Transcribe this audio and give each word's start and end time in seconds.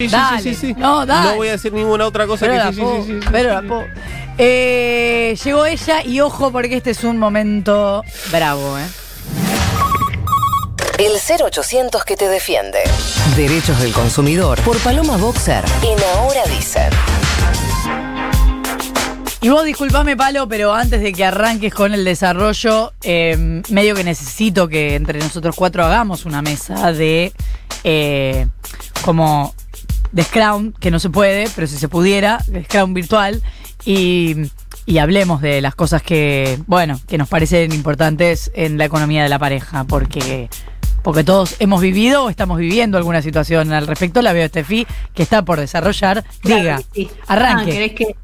Sí, 0.00 0.08
sí, 0.08 0.16
Dale. 0.16 0.42
sí, 0.42 0.54
sí, 0.54 0.66
sí. 0.68 0.74
No, 0.78 1.04
dale. 1.04 1.30
No 1.32 1.36
voy 1.36 1.48
a 1.48 1.52
decir 1.52 1.72
ninguna 1.74 2.06
otra 2.06 2.26
cosa 2.26 2.46
Pero 2.46 2.52
que 2.54 2.58
la 2.58 2.72
sí, 2.72 2.80
po- 2.80 2.96
sí, 3.04 3.12
sí, 3.12 3.20
sí, 3.20 3.28
pero 3.30 3.50
la 3.52 3.60
po- 3.62 3.84
Eh, 4.38 5.36
llegó 5.44 5.66
ella 5.66 6.02
y 6.02 6.20
ojo 6.20 6.50
porque 6.50 6.76
este 6.76 6.92
es 6.92 7.04
un 7.04 7.18
momento 7.18 8.02
bravo, 8.32 8.78
¿eh? 8.78 8.86
El 10.98 11.12
0800 11.18 12.02
que 12.04 12.16
te 12.16 12.28
defiende. 12.28 12.78
Derechos 13.36 13.78
del 13.80 13.92
consumidor 13.92 14.58
por 14.62 14.78
Paloma 14.78 15.18
Boxer. 15.18 15.64
En 15.82 15.98
Ahora 16.18 16.42
Dicen. 16.46 16.90
Y 19.42 19.48
vos 19.48 19.64
disculpame, 19.64 20.16
Palo, 20.16 20.46
pero 20.48 20.74
antes 20.74 21.00
de 21.00 21.12
que 21.12 21.24
arranques 21.24 21.72
con 21.74 21.94
el 21.94 22.04
desarrollo, 22.04 22.92
eh, 23.02 23.62
medio 23.70 23.94
que 23.94 24.04
necesito 24.04 24.68
que 24.68 24.94
entre 24.94 25.18
nosotros 25.18 25.54
cuatro 25.56 25.84
hagamos 25.84 26.24
una 26.26 26.42
mesa 26.42 26.92
de 26.92 27.32
eh, 27.84 28.46
como 29.02 29.54
de 30.12 30.22
Scrum, 30.24 30.72
que 30.72 30.90
no 30.90 30.98
se 30.98 31.10
puede, 31.10 31.48
pero 31.54 31.66
si 31.66 31.76
se 31.76 31.88
pudiera, 31.88 32.42
de 32.46 32.64
Scrum 32.64 32.94
virtual, 32.94 33.42
y, 33.84 34.36
y 34.86 34.98
hablemos 34.98 35.40
de 35.40 35.60
las 35.60 35.74
cosas 35.74 36.02
que, 36.02 36.58
bueno, 36.66 37.00
que 37.08 37.16
nos 37.18 37.28
parecen 37.28 37.72
importantes 37.72 38.50
en 38.54 38.76
la 38.78 38.84
economía 38.84 39.22
de 39.22 39.28
la 39.28 39.38
pareja, 39.38 39.84
porque, 39.84 40.48
porque 41.02 41.24
todos 41.24 41.56
hemos 41.60 41.80
vivido 41.80 42.24
o 42.24 42.30
estamos 42.30 42.58
viviendo 42.58 42.98
alguna 42.98 43.22
situación 43.22 43.72
al 43.72 43.86
respecto. 43.86 44.20
La 44.20 44.32
veo 44.32 44.44
Estefi, 44.44 44.86
que 45.14 45.22
está 45.22 45.44
por 45.44 45.58
desarrollar. 45.60 46.24
Claro 46.40 46.60
Diga, 46.60 46.82
sí. 46.92 47.10
arranque. 47.26 47.70
Ah, 47.70 47.74
¿querés 47.74 47.92
que- 47.92 48.16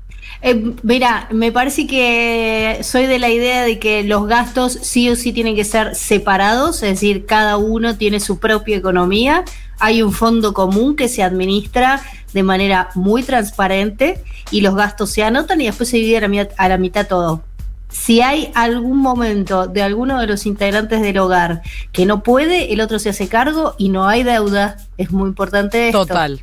Eh, 0.43 0.73
mira, 0.83 1.29
me 1.33 1.51
parece 1.51 1.87
que 1.87 2.81
soy 2.83 3.07
de 3.07 3.19
la 3.19 3.31
idea 3.31 3.63
de 3.63 3.79
que 3.79 4.03
los 4.03 4.27
gastos 4.27 4.79
sí 4.83 5.09
o 5.09 5.17
sí 5.17 5.33
tienen 5.33 5.57
que 5.57 5.65
ser 5.65 5.95
separados, 5.95 6.83
es 6.83 6.91
decir, 6.91 7.25
cada 7.25 7.57
uno 7.57 7.97
tiene 7.97 8.21
su 8.21 8.39
propia 8.39 8.77
economía. 8.77 9.45
Hay 9.79 10.03
un 10.03 10.13
fondo 10.13 10.53
común 10.55 10.97
que 10.97 11.09
se 11.09 11.23
administra 11.23 12.03
de 12.33 12.43
manera 12.43 12.89
muy 12.95 13.23
transparente 13.23 14.23
y 14.51 14.61
los 14.61 14.75
gastos 14.75 15.11
se 15.11 15.23
anotan 15.23 15.61
y 15.61 15.67
después 15.67 15.89
se 15.89 15.97
divide 15.99 16.19
a 16.19 16.21
la, 16.23 16.29
mitad- 16.29 16.51
a 16.57 16.69
la 16.69 16.79
mitad 16.79 17.07
todo. 17.07 17.43
Si 17.89 18.21
hay 18.21 18.51
algún 18.55 18.99
momento 18.99 19.67
de 19.69 19.83
alguno 19.83 20.21
de 20.21 20.27
los 20.27 20.45
integrantes 20.45 21.01
del 21.01 21.19
hogar 21.19 21.63
que 21.93 22.05
no 22.05 22.23
puede, 22.23 22.73
el 22.73 22.81
otro 22.81 22.99
se 22.99 23.09
hace 23.11 23.29
cargo 23.29 23.75
y 23.79 23.89
no 23.89 24.07
hay 24.09 24.23
deuda. 24.23 24.77
Es 24.99 25.13
muy 25.13 25.29
importante 25.29 25.87
esto. 25.89 26.05
Total. 26.07 26.43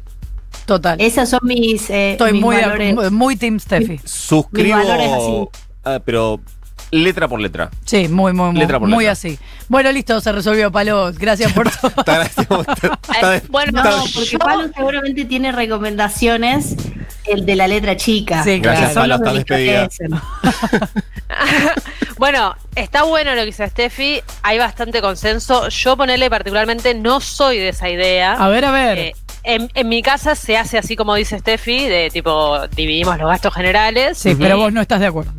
Total. 0.66 1.00
Esas 1.02 1.30
son 1.30 1.42
mis, 1.44 1.90
eh, 1.90 2.14
Estoy 2.14 2.32
mis 2.34 2.42
muy, 2.42 2.56
valores. 2.56 2.96
muy, 2.96 3.10
muy 3.12 3.36
Team 3.36 3.60
Steffi. 3.60 4.00
Suscribo. 4.06 4.78
Mis 4.78 4.88
valores 4.88 5.12
así. 5.12 5.48
ah, 5.84 6.00
pero 6.04 6.40
letra 6.92 7.28
por 7.28 7.40
letra. 7.40 7.72
Sí, 7.86 8.08
muy, 8.08 8.34
muy, 8.34 8.52
muy, 8.52 8.60
Letra 8.60 8.80
por 8.80 8.88
muy 8.88 9.06
letra. 9.06 9.14
así. 9.14 9.40
Bueno, 9.68 9.92
listo, 9.92 10.22
se 10.22 10.32
resolvió, 10.32 10.72
Palo. 10.72 11.12
Gracias 11.14 11.52
por 11.54 11.70
todo. 11.82 11.92
Eh, 13.24 13.42
bueno, 13.50 13.84
No, 13.84 14.04
porque 14.14 14.38
Pablo 14.38 14.70
seguramente 14.76 15.26
tiene 15.26 15.52
recomendaciones 15.52 16.76
el 17.26 17.46
de 17.46 17.56
la 17.56 17.68
letra 17.68 17.96
chica. 17.96 18.44
Sí, 18.44 18.60
Gracias, 18.60 18.94
despedida. 19.34 19.88
bueno, 22.18 22.56
está 22.76 23.04
bueno 23.04 23.32
lo 23.32 23.42
que 23.42 23.46
dice 23.48 23.68
Steffi, 23.70 24.22
hay 24.42 24.58
bastante 24.58 25.02
consenso. 25.02 25.70
Yo 25.70 25.98
ponerle 25.98 26.30
particularmente 26.30 26.94
no 26.94 27.20
soy 27.20 27.60
de 27.60 27.70
esa 27.70 27.90
idea. 27.90 28.34
A 28.34 28.50
ver, 28.50 28.66
a 28.66 28.72
ver. 28.72 28.98
Eh, 28.98 29.14
en, 29.44 29.70
en 29.74 29.90
mi 29.90 30.02
casa 30.02 30.36
se 30.36 30.58
hace 30.58 30.78
así 30.78 30.96
como 30.96 31.16
dice 31.16 31.40
Steffi, 31.40 31.88
de 31.88 32.10
tipo 32.12 32.68
dividimos 32.70 33.18
los 33.18 33.30
gastos 33.30 33.54
generales. 33.54 34.18
sí, 34.18 34.36
pero 34.36 34.58
vos 34.58 34.72
no 34.72 34.82
estás 34.82 35.00
de 35.00 35.08
acuerdo. 35.08 35.34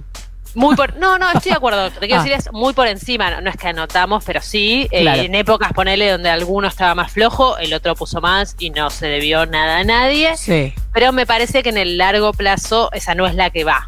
Muy 0.54 0.76
por, 0.76 0.96
no, 0.96 1.18
no, 1.18 1.26
estoy 1.32 1.50
de 1.50 1.56
acuerdo. 1.56 1.90
Que 1.92 2.06
quiero 2.06 2.20
Ah. 2.20 2.24
decir 2.24 2.32
es 2.38 2.52
muy 2.52 2.72
por 2.74 2.86
encima. 2.86 3.30
No, 3.30 3.40
no 3.40 3.50
es 3.50 3.56
que 3.56 3.68
anotamos, 3.68 4.22
pero 4.24 4.40
sí. 4.40 4.86
eh, 4.90 5.04
en 5.24 5.34
épocas, 5.34 5.72
ponele, 5.72 6.10
donde 6.10 6.30
alguno 6.30 6.68
estaba 6.68 6.94
más 6.94 7.10
flojo, 7.12 7.58
el 7.58 7.72
otro 7.74 7.94
puso 7.94 8.20
más 8.20 8.54
y 8.58 8.70
no 8.70 8.90
se 8.90 9.06
debió 9.06 9.46
nada 9.46 9.78
a 9.78 9.84
nadie. 9.84 10.36
Sí. 10.36 10.72
Pero 10.92 11.12
me 11.12 11.26
parece 11.26 11.62
que 11.62 11.70
en 11.70 11.78
el 11.78 11.98
largo 11.98 12.32
plazo 12.32 12.90
esa 12.92 13.14
no 13.14 13.26
es 13.26 13.34
la 13.34 13.50
que 13.50 13.64
va. 13.64 13.86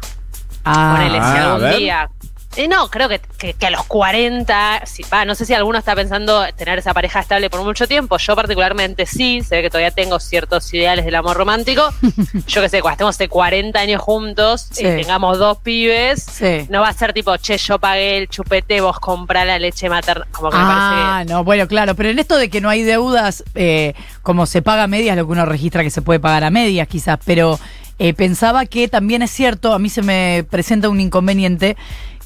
Ah, 0.65 0.95
Ponele, 0.97 1.17
si 1.19 1.23
Ah, 1.23 1.33
a 1.33 1.43
algún 1.45 1.61
ver. 1.61 1.77
día. 1.77 2.09
Eh, 2.57 2.67
no, 2.67 2.89
creo 2.89 3.07
que, 3.07 3.21
que- 3.37 3.53
que 3.53 3.67
a 3.67 3.69
los 3.69 3.83
40, 3.85 4.81
si, 4.85 5.03
va, 5.03 5.25
no 5.25 5.35
sé 5.35 5.45
si 5.45 5.53
alguno 5.53 5.77
está 5.77 5.95
pensando 5.95 6.43
tener 6.55 6.79
esa 6.79 6.93
pareja 6.93 7.19
estable 7.19 7.49
por 7.49 7.63
mucho 7.63 7.87
tiempo. 7.87 8.17
Yo, 8.17 8.35
particularmente, 8.35 9.05
sí. 9.05 9.41
Se 9.47 9.55
ve 9.57 9.61
que 9.61 9.69
todavía 9.69 9.91
tengo 9.91 10.19
ciertos 10.19 10.73
ideales 10.73 11.05
del 11.05 11.15
amor 11.15 11.37
romántico. 11.37 11.83
Yo 12.47 12.61
que 12.61 12.69
sé, 12.69 12.81
cuando 12.81 12.93
estemos 12.95 13.17
de 13.19 13.29
40 13.29 13.79
años 13.79 14.01
juntos 14.01 14.67
Sí. 14.71 14.81
y 14.85 15.01
tengamos 15.03 15.37
dos 15.37 15.59
pibes, 15.59 16.23
Sí. 16.23 16.65
no 16.69 16.81
va 16.81 16.89
a 16.89 16.93
ser 16.93 17.13
tipo, 17.13 17.35
che, 17.37 17.57
yo 17.57 17.79
pagué 17.79 18.17
el 18.17 18.27
chupete, 18.29 18.81
vos 18.81 18.99
comprá 18.99 19.45
la 19.45 19.59
leche 19.59 19.87
materna. 19.89 20.25
Como 20.31 20.49
que 20.49 20.57
me 20.57 20.63
Ah, 20.65 21.11
parece 21.17 21.33
no, 21.33 21.43
bueno, 21.43 21.67
claro, 21.67 21.93
pero 21.95 22.09
en 22.09 22.17
esto 22.19 22.37
de 22.37 22.49
que 22.49 22.59
no 22.59 22.69
hay 22.69 22.81
deudas, 22.81 23.43
eh, 23.55 23.93
como 24.23 24.45
se 24.47 24.61
paga 24.63 24.83
a 24.83 24.87
medias, 24.87 25.15
lo 25.15 25.25
que 25.25 25.31
uno 25.31 25.45
registra 25.45 25.83
que 25.83 25.89
se 25.91 26.01
puede 26.01 26.19
pagar 26.19 26.43
a 26.43 26.49
medias 26.49 26.87
quizás, 26.87 27.19
pero 27.23 27.59
eh, 27.99 28.13
pensaba 28.13 28.65
que 28.65 28.87
también 28.87 29.21
es 29.21 29.31
cierto, 29.31 29.73
a 29.73 29.79
mí 29.79 29.89
se 29.89 30.01
me 30.01 30.45
presenta 30.49 30.89
un 30.89 30.99
inconveniente, 30.99 31.75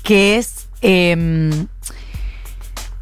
que 0.03 0.38
es 0.38 0.67
em, 0.81 1.67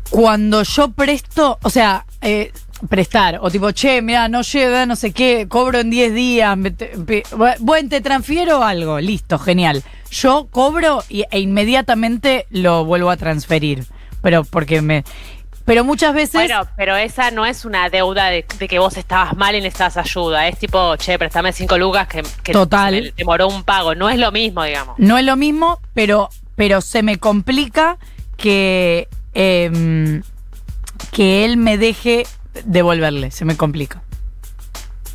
cuando 0.09 0.63
yo 0.63 0.89
presto, 0.91 1.59
o 1.61 1.69
sea, 1.69 2.05
eh, 2.21 2.51
prestar, 2.89 3.39
o 3.41 3.51
tipo, 3.51 3.71
che, 3.71 4.01
mira, 4.01 4.27
no 4.27 4.41
llega, 4.41 4.85
no 4.85 4.95
sé 4.95 5.11
qué, 5.11 5.47
cobro 5.47 5.79
en 5.79 5.89
10 5.89 6.13
días, 6.13 6.57
me 6.57 6.71
te- 6.71 6.87
pe- 7.05 7.23
bueno, 7.59 7.89
te 7.89 8.01
transfiero 8.01 8.63
algo, 8.63 8.99
listo, 8.99 9.37
genial. 9.37 9.83
Yo 10.11 10.47
cobro 10.49 11.03
y, 11.09 11.25
e 11.29 11.39
inmediatamente 11.39 12.47
lo 12.49 12.85
vuelvo 12.85 13.11
a 13.11 13.17
transferir, 13.17 13.85
pero 14.21 14.43
porque 14.43 14.81
me... 14.81 15.03
Pero 15.65 15.83
muchas 15.83 16.15
veces... 16.15 16.33
Bueno, 16.33 16.67
pero 16.75 16.95
esa 16.95 17.29
no 17.29 17.45
es 17.45 17.63
una 17.63 17.89
deuda 17.89 18.29
de, 18.31 18.43
de 18.57 18.67
que 18.67 18.79
vos 18.79 18.97
estabas 18.97 19.37
mal 19.37 19.53
y 19.53 19.61
necesitas 19.61 19.97
ayuda. 19.97 20.47
Es 20.47 20.57
tipo, 20.57 20.95
che, 20.95 21.19
préstame 21.19 21.53
cinco 21.53 21.77
lucas 21.77 22.07
que, 22.07 22.23
que 22.41 22.53
Total. 22.53 23.13
demoró 23.15 23.47
un 23.47 23.61
pago. 23.63 23.93
No 23.93 24.09
es 24.09 24.17
lo 24.17 24.31
mismo, 24.31 24.63
digamos. 24.63 24.97
No 24.97 25.19
es 25.19 25.25
lo 25.25 25.35
mismo, 25.35 25.79
pero, 25.93 26.29
pero 26.59 26.81
se 26.81 27.03
me 27.03 27.17
complica 27.19 27.97
que, 28.35 29.07
em, 29.33 30.21
que 31.09 31.45
él 31.45 31.55
me 31.55 31.77
deje 31.77 32.27
devolverle. 32.65 33.31
Se 33.31 33.45
me 33.45 33.55
complica. 33.55 34.01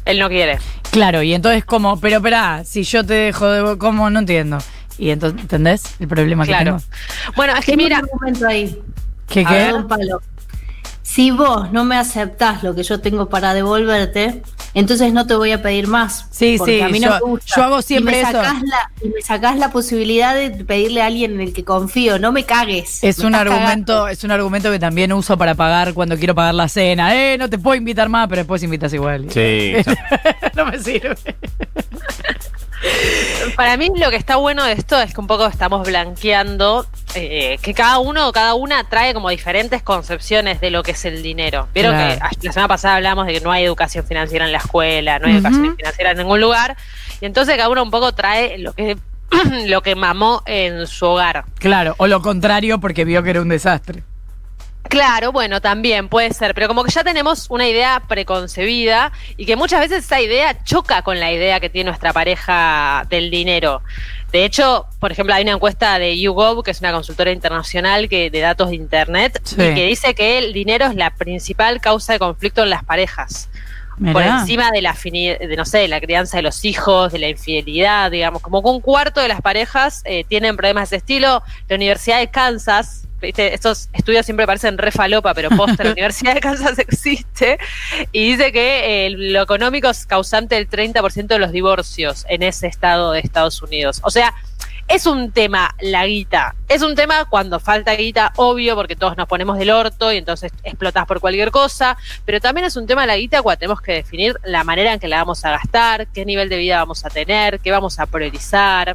Él 0.06 0.20
no 0.20 0.30
quiere. 0.30 0.58
Claro, 0.90 1.22
y 1.22 1.34
entonces 1.34 1.62
como, 1.66 2.00
pero 2.00 2.16
espera, 2.16 2.64
si 2.64 2.82
yo 2.84 3.04
te 3.04 3.12
dejo 3.12 3.46
de 3.46 3.76
¿cómo? 3.76 4.08
No 4.08 4.20
entiendo. 4.20 4.56
Y 4.96 5.10
entonces, 5.10 5.38
¿entendés? 5.42 5.82
El 6.00 6.08
problema 6.08 6.44
que 6.44 6.52
Claro. 6.52 6.78
tengo. 6.78 7.32
Bueno, 7.36 7.54
es 7.56 7.66
que 7.66 7.76
mira, 7.76 7.98
un 7.98 8.04
argumento 8.04 8.46
ahí. 8.48 8.80
¿Qué 9.28 9.44
qué? 9.44 9.68
don 9.68 9.86
Pablo. 9.86 10.22
Si 11.06 11.30
vos 11.30 11.70
no 11.70 11.84
me 11.84 11.96
aceptás 11.96 12.62
lo 12.62 12.74
que 12.74 12.82
yo 12.82 12.98
tengo 12.98 13.28
para 13.28 13.52
devolverte, 13.52 14.42
entonces 14.72 15.12
no 15.12 15.26
te 15.26 15.34
voy 15.34 15.52
a 15.52 15.60
pedir 15.60 15.86
más. 15.86 16.26
Sí, 16.30 16.56
porque 16.56 16.78
sí, 16.78 16.80
a 16.80 16.88
mí 16.88 16.98
no 16.98 17.08
yo- 17.08 17.14
me 17.14 17.20
gusta. 17.20 17.52
yo 17.56 17.62
hago 17.62 17.82
siempre 17.82 18.20
y 18.20 18.22
me 18.24 18.30
eso. 18.30 18.42
Sacás 18.42 18.62
la, 18.62 18.90
y 19.02 19.08
me 19.10 19.20
sacás 19.22 19.58
la 19.58 19.70
posibilidad 19.70 20.34
de 20.34 20.50
pedirle 20.64 21.02
a 21.02 21.06
alguien 21.06 21.34
en 21.34 21.40
el 21.42 21.52
que 21.52 21.62
confío. 21.62 22.18
No 22.18 22.32
me 22.32 22.44
cagues. 22.44 23.04
Es 23.04 23.18
me 23.18 23.26
un 23.26 23.34
argumento, 23.34 23.92
cagando. 23.92 24.08
es 24.08 24.24
un 24.24 24.30
argumento 24.30 24.70
que 24.72 24.78
también 24.78 25.12
uso 25.12 25.36
para 25.36 25.54
pagar 25.54 25.92
cuando 25.92 26.16
quiero 26.16 26.34
pagar 26.34 26.54
la 26.54 26.68
cena. 26.68 27.14
Eh, 27.14 27.36
no 27.36 27.50
te 27.50 27.58
puedo 27.58 27.76
invitar 27.76 28.08
más, 28.08 28.26
pero 28.26 28.40
después 28.40 28.62
invitas 28.62 28.92
igual. 28.94 29.26
Sí. 29.30 29.74
no 30.56 30.64
me 30.64 30.78
sirve. 30.80 31.16
Para 33.56 33.76
mí 33.76 33.90
lo 33.96 34.10
que 34.10 34.16
está 34.16 34.36
bueno 34.36 34.64
de 34.64 34.72
esto 34.72 35.00
es 35.00 35.14
que 35.14 35.20
un 35.20 35.26
poco 35.26 35.46
estamos 35.46 35.86
blanqueando 35.86 36.86
eh, 37.14 37.58
que 37.62 37.74
cada 37.74 37.98
uno 37.98 38.28
o 38.28 38.32
cada 38.32 38.54
una 38.54 38.84
trae 38.84 39.14
como 39.14 39.30
diferentes 39.30 39.82
concepciones 39.82 40.60
de 40.60 40.70
lo 40.70 40.82
que 40.82 40.92
es 40.92 41.04
el 41.04 41.22
dinero. 41.22 41.68
Vieron 41.74 41.94
Claro. 41.94 42.20
que 42.40 42.46
la 42.46 42.52
semana 42.52 42.68
pasada 42.68 42.96
hablamos 42.96 43.26
de 43.26 43.34
que 43.34 43.40
no 43.40 43.52
hay 43.52 43.64
educación 43.64 44.04
financiera 44.06 44.44
en 44.46 44.52
la 44.52 44.58
escuela, 44.58 45.18
no 45.18 45.26
hay 45.28 45.34
educación 45.36 45.76
financiera 45.76 46.10
en 46.12 46.18
ningún 46.18 46.40
lugar. 46.40 46.76
Y 47.20 47.26
entonces 47.26 47.56
cada 47.56 47.68
uno 47.68 47.82
un 47.82 47.90
poco 47.90 48.12
trae 48.12 48.58
lo 48.58 48.72
que, 48.72 48.96
lo 49.66 49.82
que 49.82 49.94
mamó 49.94 50.42
en 50.46 50.86
su 50.86 51.06
hogar. 51.06 51.44
Claro, 51.58 51.94
o 51.98 52.06
lo 52.06 52.20
contrario 52.22 52.80
porque 52.80 53.04
vio 53.04 53.22
que 53.22 53.30
era 53.30 53.40
un 53.40 53.48
desastre. 53.48 54.02
Claro, 54.88 55.32
bueno, 55.32 55.60
también 55.60 56.08
puede 56.08 56.32
ser, 56.32 56.54
pero 56.54 56.68
como 56.68 56.84
que 56.84 56.90
ya 56.92 57.02
tenemos 57.02 57.46
una 57.50 57.66
idea 57.66 58.02
preconcebida 58.06 59.12
y 59.36 59.46
que 59.46 59.56
muchas 59.56 59.80
veces 59.80 60.04
esa 60.04 60.20
idea 60.20 60.62
choca 60.62 61.02
con 61.02 61.18
la 61.18 61.32
idea 61.32 61.58
que 61.58 61.68
tiene 61.70 61.88
nuestra 61.88 62.12
pareja 62.12 63.04
del 63.08 63.30
dinero. 63.30 63.82
De 64.30 64.44
hecho, 64.44 64.86
por 65.00 65.10
ejemplo, 65.10 65.34
hay 65.34 65.42
una 65.42 65.52
encuesta 65.52 65.98
de 65.98 66.18
YouGov, 66.18 66.62
que 66.62 66.70
es 66.70 66.80
una 66.80 66.92
consultora 66.92 67.30
internacional 67.32 68.08
que, 68.08 68.30
de 68.30 68.40
datos 68.40 68.70
de 68.70 68.76
Internet, 68.76 69.40
Sí. 69.44 69.56
y 69.62 69.74
que 69.74 69.86
dice 69.86 70.14
que 70.14 70.38
el 70.38 70.52
dinero 70.52 70.86
es 70.86 70.94
la 70.94 71.10
principal 71.10 71.80
causa 71.80 72.12
de 72.12 72.18
conflicto 72.18 72.62
en 72.62 72.70
las 72.70 72.84
parejas. 72.84 73.48
Por 74.12 74.22
encima 74.22 74.72
de 74.72 74.82
la 74.82 74.92
de 74.92 75.54
no 75.56 75.64
sé, 75.64 75.78
de 75.78 75.88
la 75.88 76.00
crianza 76.00 76.36
de 76.38 76.42
los 76.42 76.64
hijos, 76.64 77.12
de 77.12 77.20
la 77.20 77.28
infidelidad, 77.28 78.10
digamos, 78.10 78.42
como 78.42 78.60
que 78.60 78.68
un 78.68 78.80
cuarto 78.80 79.20
de 79.20 79.28
las 79.28 79.40
parejas 79.40 80.02
eh, 80.04 80.24
tienen 80.24 80.56
problemas 80.56 80.90
de 80.90 80.96
ese 80.96 81.02
estilo. 81.02 81.44
La 81.68 81.76
Universidad 81.76 82.18
de 82.18 82.28
Kansas, 82.28 83.03
¿viste? 83.24 83.54
estos 83.54 83.88
estudios 83.92 84.24
siempre 84.24 84.46
parecen 84.46 84.78
re 84.78 84.90
falopa, 84.90 85.34
pero 85.34 85.50
posta, 85.50 85.84
la 85.84 85.90
Universidad 85.92 86.34
de 86.34 86.40
Kansas 86.40 86.78
existe 86.78 87.58
y 88.12 88.32
dice 88.32 88.52
que 88.52 89.06
eh, 89.06 89.10
lo 89.10 89.42
económico 89.42 89.88
es 89.88 90.06
causante 90.06 90.54
del 90.54 90.68
30% 90.68 91.26
de 91.26 91.38
los 91.38 91.52
divorcios 91.52 92.24
en 92.28 92.42
ese 92.42 92.66
estado 92.66 93.12
de 93.12 93.20
Estados 93.20 93.60
Unidos. 93.62 94.00
O 94.02 94.10
sea, 94.10 94.34
Es 94.86 95.06
un 95.06 95.32
tema 95.32 95.74
la 95.80 96.06
guita. 96.06 96.54
Es 96.68 96.82
un 96.82 96.94
tema 96.94 97.24
cuando 97.24 97.58
falta 97.58 97.94
guita, 97.94 98.32
obvio, 98.36 98.76
porque 98.76 98.96
todos 98.96 99.16
nos 99.16 99.26
ponemos 99.26 99.56
del 99.56 99.70
orto 99.70 100.12
y 100.12 100.18
entonces 100.18 100.52
explotas 100.62 101.06
por 101.06 101.20
cualquier 101.20 101.50
cosa. 101.50 101.96
Pero 102.26 102.38
también 102.38 102.66
es 102.66 102.76
un 102.76 102.86
tema 102.86 103.06
la 103.06 103.16
guita 103.16 103.40
cuando 103.40 103.60
tenemos 103.60 103.80
que 103.80 103.92
definir 103.92 104.38
la 104.44 104.62
manera 104.62 104.92
en 104.92 105.00
que 105.00 105.08
la 105.08 105.16
vamos 105.16 105.42
a 105.46 105.52
gastar, 105.52 106.06
qué 106.08 106.26
nivel 106.26 106.50
de 106.50 106.58
vida 106.58 106.76
vamos 106.78 107.04
a 107.06 107.08
tener, 107.08 107.60
qué 107.60 107.70
vamos 107.70 107.98
a 107.98 108.04
priorizar. 108.06 108.94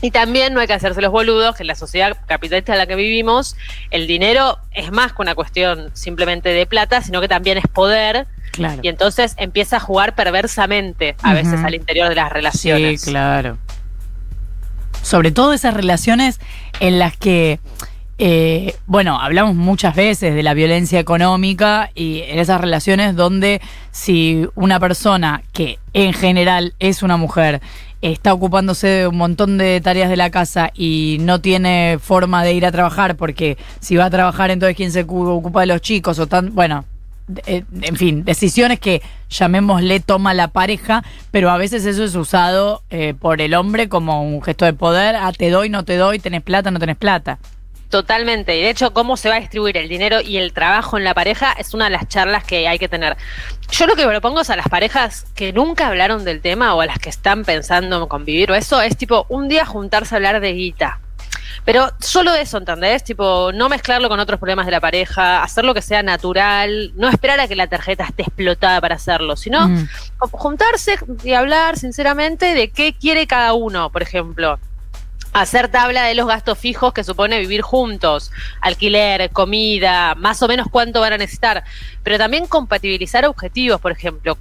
Y 0.00 0.10
también 0.10 0.54
no 0.54 0.60
hay 0.60 0.66
que 0.66 0.74
hacerse 0.74 1.00
los 1.00 1.10
boludos, 1.10 1.56
que 1.56 1.64
en 1.64 1.66
la 1.66 1.74
sociedad 1.74 2.16
capitalista 2.26 2.72
en 2.72 2.78
la 2.78 2.86
que 2.86 2.94
vivimos, 2.94 3.56
el 3.90 4.06
dinero 4.06 4.58
es 4.72 4.92
más 4.92 5.12
que 5.12 5.22
una 5.22 5.34
cuestión 5.34 5.90
simplemente 5.94 6.50
de 6.50 6.66
plata, 6.66 7.02
sino 7.02 7.20
que 7.20 7.28
también 7.28 7.58
es 7.58 7.66
poder. 7.66 8.26
Claro. 8.52 8.80
Y 8.82 8.88
entonces 8.88 9.34
empieza 9.38 9.76
a 9.78 9.80
jugar 9.80 10.14
perversamente 10.14 11.16
a 11.22 11.34
veces 11.34 11.62
al 11.64 11.74
interior 11.74 12.08
de 12.08 12.14
las 12.14 12.32
relaciones. 12.32 13.00
Sí, 13.00 13.10
claro. 13.10 13.58
Sobre 15.02 15.32
todo 15.32 15.52
esas 15.52 15.74
relaciones 15.74 16.40
en 16.80 16.98
las 16.98 17.16
que, 17.16 17.60
eh, 18.18 18.76
bueno, 18.86 19.20
hablamos 19.20 19.54
muchas 19.54 19.94
veces 19.94 20.34
de 20.34 20.42
la 20.42 20.54
violencia 20.54 20.98
económica 20.98 21.90
y 21.94 22.22
en 22.22 22.38
esas 22.38 22.60
relaciones 22.60 23.16
donde 23.16 23.60
si 23.90 24.46
una 24.54 24.80
persona 24.80 25.42
que 25.52 25.78
en 25.92 26.12
general 26.12 26.74
es 26.78 27.02
una 27.02 27.16
mujer 27.16 27.60
está 28.02 28.32
ocupándose 28.32 28.86
de 28.86 29.06
un 29.08 29.16
montón 29.16 29.58
de 29.58 29.80
tareas 29.80 30.08
de 30.08 30.16
la 30.16 30.30
casa 30.30 30.70
y 30.74 31.18
no 31.20 31.40
tiene 31.40 31.98
forma 32.00 32.44
de 32.44 32.52
ir 32.52 32.64
a 32.64 32.72
trabajar 32.72 33.16
porque 33.16 33.58
si 33.80 33.96
va 33.96 34.04
a 34.06 34.10
trabajar 34.10 34.50
entonces 34.50 34.76
quién 34.76 34.92
se 34.92 35.04
cu- 35.04 35.28
ocupa 35.28 35.60
de 35.60 35.66
los 35.66 35.80
chicos 35.80 36.18
o 36.18 36.26
tan, 36.26 36.54
bueno, 36.54 36.84
eh, 37.46 37.64
en 37.82 37.96
fin, 37.96 38.24
decisiones 38.24 38.78
que 38.80 39.02
llamémosle 39.28 40.00
toma 40.00 40.32
la 40.32 40.48
pareja, 40.48 41.04
pero 41.30 41.50
a 41.50 41.58
veces 41.58 41.84
eso 41.84 42.04
es 42.04 42.14
usado 42.14 42.82
eh, 42.90 43.14
por 43.18 43.40
el 43.42 43.52
hombre 43.54 43.88
como 43.88 44.22
un 44.22 44.42
gesto 44.42 44.64
de 44.64 44.72
poder, 44.72 45.16
ah, 45.16 45.32
te 45.36 45.50
doy, 45.50 45.68
no 45.68 45.84
te 45.84 45.96
doy, 45.96 46.18
tenés 46.18 46.42
plata, 46.42 46.70
no 46.70 46.78
tenés 46.78 46.96
plata. 46.96 47.38
Totalmente. 47.90 48.56
Y 48.56 48.62
de 48.62 48.70
hecho, 48.70 48.92
cómo 48.92 49.16
se 49.16 49.30
va 49.30 49.36
a 49.36 49.40
distribuir 49.40 49.78
el 49.78 49.88
dinero 49.88 50.20
y 50.20 50.36
el 50.36 50.52
trabajo 50.52 50.98
en 50.98 51.04
la 51.04 51.14
pareja 51.14 51.52
es 51.52 51.72
una 51.72 51.86
de 51.86 51.90
las 51.90 52.06
charlas 52.06 52.44
que 52.44 52.68
hay 52.68 52.78
que 52.78 52.88
tener. 52.88 53.16
Yo 53.70 53.86
lo 53.86 53.96
que 53.96 54.06
propongo 54.06 54.42
es 54.42 54.50
a 54.50 54.56
las 54.56 54.68
parejas 54.68 55.24
que 55.34 55.52
nunca 55.54 55.86
hablaron 55.88 56.24
del 56.24 56.42
tema 56.42 56.74
o 56.74 56.82
a 56.82 56.86
las 56.86 56.98
que 56.98 57.08
están 57.08 57.44
pensando 57.44 58.02
en 58.02 58.08
convivir 58.08 58.50
o 58.50 58.54
eso, 58.54 58.80
es 58.82 58.96
tipo 58.96 59.24
un 59.30 59.48
día 59.48 59.64
juntarse 59.64 60.14
a 60.14 60.16
hablar 60.16 60.40
de 60.40 60.52
guita. 60.52 61.00
Pero 61.64 61.90
solo 61.98 62.34
eso, 62.34 62.58
¿entendés? 62.58 63.04
Tipo, 63.04 63.52
no 63.52 63.68
mezclarlo 63.68 64.08
con 64.08 64.20
otros 64.20 64.38
problemas 64.38 64.64
de 64.66 64.72
la 64.72 64.80
pareja, 64.80 65.42
hacer 65.42 65.64
lo 65.64 65.74
que 65.74 65.82
sea 65.82 66.02
natural, 66.02 66.92
no 66.94 67.08
esperar 67.08 67.40
a 67.40 67.48
que 67.48 67.56
la 67.56 67.66
tarjeta 67.66 68.04
esté 68.04 68.22
explotada 68.22 68.80
para 68.80 68.94
hacerlo, 68.94 69.36
sino 69.36 69.68
Mm. 69.68 69.88
juntarse 70.30 70.98
y 71.24 71.32
hablar 71.32 71.78
sinceramente 71.78 72.54
de 72.54 72.68
qué 72.68 72.94
quiere 72.94 73.26
cada 73.26 73.54
uno, 73.54 73.90
por 73.90 74.02
ejemplo. 74.02 74.58
Hacer 75.40 75.68
tabla 75.68 76.04
de 76.04 76.14
los 76.14 76.26
gastos 76.26 76.58
fijos 76.58 76.92
que 76.92 77.04
supone 77.04 77.38
vivir 77.38 77.62
juntos, 77.62 78.32
alquiler, 78.60 79.30
comida, 79.30 80.14
más 80.16 80.42
o 80.42 80.48
menos 80.48 80.66
cuánto 80.70 81.00
van 81.00 81.12
a 81.12 81.18
necesitar, 81.18 81.62
pero 82.02 82.18
también 82.18 82.46
compatibilizar 82.46 83.24
objetivos, 83.24 83.80
por 83.80 83.92
ejemplo. 83.92 84.36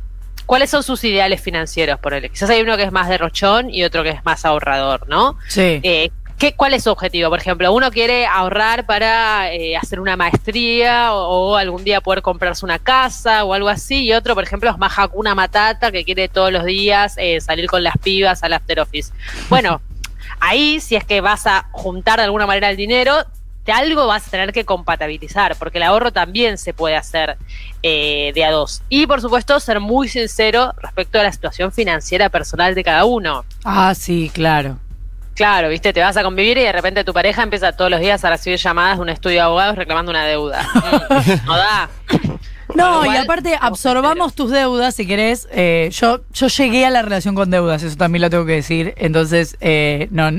¿Cuáles 0.47 0.69
son 0.69 0.81
sus 0.81 1.03
ideales 1.03 1.41
financieros? 1.41 1.99
Por 1.99 2.13
él? 2.13 2.31
Quizás 2.31 2.49
hay 2.49 2.61
uno 2.61 2.77
que 2.77 2.83
es 2.83 2.91
más 2.91 3.09
derrochón 3.09 3.69
y 3.69 3.83
otro 3.83 4.01
que 4.01 4.09
es 4.09 4.25
más 4.25 4.45
ahorrador, 4.45 5.07
¿no? 5.07 5.37
Sí. 5.49 5.81
Eh, 5.83 6.09
¿qué, 6.37 6.53
¿Cuál 6.55 6.73
es 6.73 6.85
su 6.85 6.89
objetivo? 6.89 7.29
Por 7.29 7.39
ejemplo, 7.39 7.71
uno 7.73 7.91
quiere 7.91 8.25
ahorrar 8.25 8.85
para 8.85 9.51
eh, 9.53 9.75
hacer 9.75 9.99
una 9.99 10.15
maestría 10.15 11.13
o, 11.13 11.51
o 11.51 11.55
algún 11.57 11.83
día 11.83 11.99
poder 11.99 12.21
comprarse 12.21 12.63
una 12.63 12.79
casa 12.79 13.43
o 13.43 13.53
algo 13.53 13.69
así, 13.69 14.05
y 14.05 14.13
otro, 14.13 14.35
por 14.35 14.43
ejemplo, 14.43 14.69
es 14.69 14.77
más 14.77 14.97
Hakuna 14.97 15.35
Matata 15.35 15.91
que 15.91 16.05
quiere 16.05 16.29
todos 16.29 16.51
los 16.51 16.63
días 16.63 17.15
eh, 17.17 17.41
salir 17.41 17.67
con 17.67 17.83
las 17.83 17.97
pibas 17.97 18.41
al 18.41 18.53
after 18.53 18.79
office. 18.79 19.11
Bueno, 19.49 19.81
ahí 20.39 20.79
si 20.79 20.95
es 20.95 21.03
que 21.03 21.21
vas 21.21 21.47
a 21.47 21.67
juntar 21.71 22.19
de 22.19 22.25
alguna 22.25 22.45
manera 22.45 22.69
el 22.69 22.77
dinero, 22.77 23.25
de 23.65 23.73
algo 23.73 24.07
vas 24.07 24.27
a 24.27 24.31
tener 24.31 24.53
que 24.53 24.63
compatibilizar, 24.65 25.55
porque 25.57 25.77
el 25.77 25.83
ahorro 25.83 26.11
también 26.11 26.57
se 26.57 26.73
puede 26.73 26.95
hacer 26.95 27.37
eh, 27.83 28.31
de 28.33 28.45
a 28.45 28.51
dos. 28.51 28.81
Y 28.89 29.05
por 29.07 29.21
supuesto, 29.21 29.59
ser 29.59 29.79
muy 29.81 30.07
sincero 30.07 30.73
respecto 30.81 31.19
a 31.19 31.23
la 31.23 31.31
situación 31.31 31.71
financiera 31.71 32.29
personal 32.29 32.73
de 32.75 32.83
cada 32.83 33.03
uno. 33.05 33.43
Ah, 33.65 33.93
sí, 33.93 34.31
claro. 34.33 34.79
Claro, 35.35 35.69
viste, 35.69 35.93
te 35.93 35.99
vas 36.01 36.17
a 36.17 36.23
convivir 36.23 36.57
y 36.57 36.61
de 36.61 36.71
repente 36.71 37.03
tu 37.03 37.13
pareja 37.13 37.43
empieza 37.43 37.71
todos 37.71 37.91
los 37.91 37.99
días 37.99 38.25
a 38.25 38.31
recibir 38.31 38.57
llamadas 38.57 38.97
de 38.97 39.03
un 39.03 39.09
estudio 39.09 39.35
de 39.35 39.41
abogados 39.41 39.75
reclamando 39.75 40.09
una 40.09 40.25
deuda. 40.25 40.67
Mm, 41.07 41.45
no 41.45 41.57
da. 41.57 41.89
No, 42.77 43.05
y 43.05 43.17
aparte 43.17 43.57
absorbamos 43.59 44.33
tus 44.33 44.51
deudas, 44.51 44.95
si 44.95 45.05
querés. 45.05 45.47
Eh, 45.51 45.89
yo, 45.91 46.21
yo 46.33 46.47
llegué 46.47 46.85
a 46.85 46.89
la 46.89 47.01
relación 47.01 47.35
con 47.35 47.49
deudas, 47.49 47.83
eso 47.83 47.95
también 47.97 48.21
lo 48.21 48.29
tengo 48.29 48.45
que 48.45 48.53
decir. 48.53 48.93
Entonces, 48.97 49.57
eh, 49.59 50.07
no, 50.11 50.29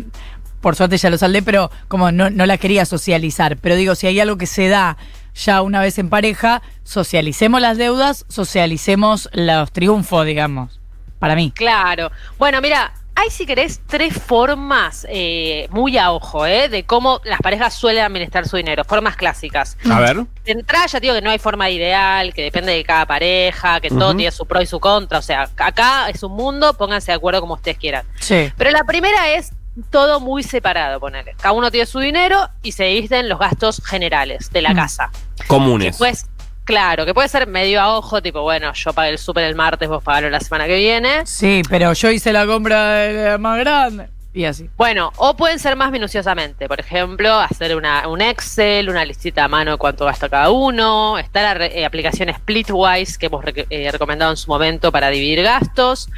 por 0.60 0.76
suerte 0.76 0.96
ya 0.96 1.10
lo 1.10 1.18
saldé, 1.18 1.42
pero 1.42 1.70
como 1.88 2.12
no, 2.12 2.30
no 2.30 2.46
la 2.46 2.58
quería 2.58 2.84
socializar. 2.84 3.56
Pero 3.56 3.76
digo, 3.76 3.94
si 3.94 4.06
hay 4.06 4.20
algo 4.20 4.38
que 4.38 4.46
se 4.46 4.68
da 4.68 4.96
ya 5.34 5.62
una 5.62 5.80
vez 5.80 5.98
en 5.98 6.08
pareja, 6.08 6.62
socialicemos 6.84 7.60
las 7.60 7.78
deudas, 7.78 8.24
socialicemos 8.28 9.28
los 9.32 9.72
triunfos, 9.72 10.26
digamos. 10.26 10.80
Para 11.18 11.34
mí. 11.34 11.52
Claro. 11.54 12.10
Bueno, 12.38 12.60
mira, 12.60 12.92
hay 13.20 13.30
si 13.30 13.46
querés 13.46 13.80
tres 13.86 14.14
formas 14.14 15.06
eh, 15.10 15.66
muy 15.70 15.98
a 15.98 16.12
ojo, 16.12 16.46
¿eh? 16.46 16.68
De 16.68 16.84
cómo 16.84 17.20
las 17.24 17.40
parejas 17.40 17.74
suelen 17.74 18.04
administrar 18.04 18.46
su 18.46 18.56
dinero, 18.56 18.84
formas 18.84 19.16
clásicas. 19.16 19.76
A 19.90 19.98
ver. 20.00 20.16
De 20.44 20.52
entrada 20.52 20.86
ya 20.86 21.00
digo 21.00 21.14
que 21.14 21.20
no 21.22 21.30
hay 21.30 21.38
forma 21.38 21.68
ideal, 21.70 22.32
que 22.32 22.42
depende 22.42 22.72
de 22.72 22.84
cada 22.84 23.06
pareja, 23.06 23.80
que 23.80 23.88
todo 23.90 24.14
tiene 24.14 24.30
su 24.30 24.46
pro 24.46 24.62
y 24.62 24.66
su 24.66 24.78
contra. 24.80 25.18
O 25.18 25.22
sea, 25.22 25.48
acá 25.56 26.08
es 26.10 26.22
un 26.22 26.32
mundo, 26.32 26.74
pónganse 26.74 27.10
de 27.12 27.16
acuerdo 27.16 27.40
como 27.40 27.54
ustedes 27.54 27.78
quieran. 27.78 28.06
Sí. 28.20 28.52
Pero 28.56 28.70
la 28.70 28.84
primera 28.84 29.30
es 29.30 29.52
todo 29.90 30.20
muy 30.20 30.42
separado, 30.42 30.98
ponele. 31.00 31.34
Cada 31.40 31.52
uno 31.52 31.70
tiene 31.70 31.86
su 31.86 31.98
dinero 32.00 32.48
y 32.62 32.72
se 32.72 32.84
dividen 32.84 33.28
los 33.28 33.38
gastos 33.38 33.80
generales 33.84 34.50
de 34.50 34.62
la 34.62 34.70
Mm. 34.72 34.76
casa. 34.76 35.10
Comunes. 35.46 35.96
pues, 35.98 36.26
claro, 36.68 37.06
que 37.06 37.14
puede 37.14 37.28
ser 37.28 37.46
medio 37.48 37.80
a 37.80 37.96
ojo, 37.96 38.20
tipo, 38.20 38.42
bueno, 38.42 38.72
yo 38.74 38.92
pagué 38.92 39.08
el 39.08 39.18
súper 39.18 39.44
el 39.44 39.54
martes, 39.54 39.88
vos 39.88 40.04
pagalo 40.04 40.28
la 40.28 40.38
semana 40.38 40.66
que 40.66 40.76
viene. 40.76 41.24
Sí, 41.24 41.62
pero 41.68 41.94
yo 41.94 42.10
hice 42.10 42.30
la 42.30 42.46
compra 42.46 43.36
más 43.40 43.58
grande. 43.58 44.08
Y 44.34 44.44
así. 44.44 44.68
Bueno, 44.76 45.10
o 45.16 45.34
pueden 45.34 45.58
ser 45.58 45.74
más 45.74 45.90
minuciosamente, 45.90 46.68
por 46.68 46.78
ejemplo, 46.78 47.34
hacer 47.40 47.74
una, 47.74 48.06
un 48.06 48.20
Excel, 48.20 48.90
una 48.90 49.02
listita 49.04 49.44
a 49.44 49.48
mano 49.48 49.72
de 49.72 49.76
cuánto 49.78 50.04
gasta 50.04 50.28
cada 50.28 50.50
uno, 50.50 51.18
está 51.18 51.42
la 51.42 51.54
re- 51.54 51.80
eh, 51.80 51.86
aplicación 51.86 52.28
Splitwise 52.32 53.16
que 53.16 53.26
hemos 53.26 53.42
eh, 53.46 53.88
recomendado 53.90 54.30
en 54.30 54.36
su 54.36 54.48
momento 54.50 54.92
para 54.92 55.08
dividir 55.08 55.42
gastos. 55.42 56.10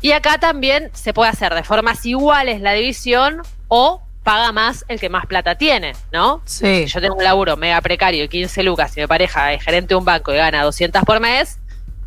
Y 0.00 0.12
acá 0.12 0.38
también 0.38 0.90
se 0.94 1.12
puede 1.12 1.30
hacer 1.30 1.52
de 1.52 1.64
formas 1.64 2.06
iguales 2.06 2.60
la 2.60 2.72
división 2.72 3.42
o 3.66 4.00
paga 4.28 4.52
más 4.52 4.84
el 4.88 5.00
que 5.00 5.08
más 5.08 5.24
plata 5.24 5.54
tiene, 5.54 5.94
¿no? 6.12 6.42
Sí. 6.44 6.86
Si 6.86 6.86
yo 6.88 7.00
tengo 7.00 7.14
un 7.14 7.24
laburo 7.24 7.56
mega 7.56 7.80
precario 7.80 8.24
y 8.24 8.28
15 8.28 8.62
lucas 8.62 8.94
y 8.94 9.00
mi 9.00 9.06
pareja 9.06 9.54
es 9.54 9.62
gerente 9.64 9.88
de 9.88 9.94
un 9.94 10.04
banco 10.04 10.34
y 10.34 10.36
gana 10.36 10.64
200 10.64 11.02
por 11.04 11.18
mes, 11.18 11.58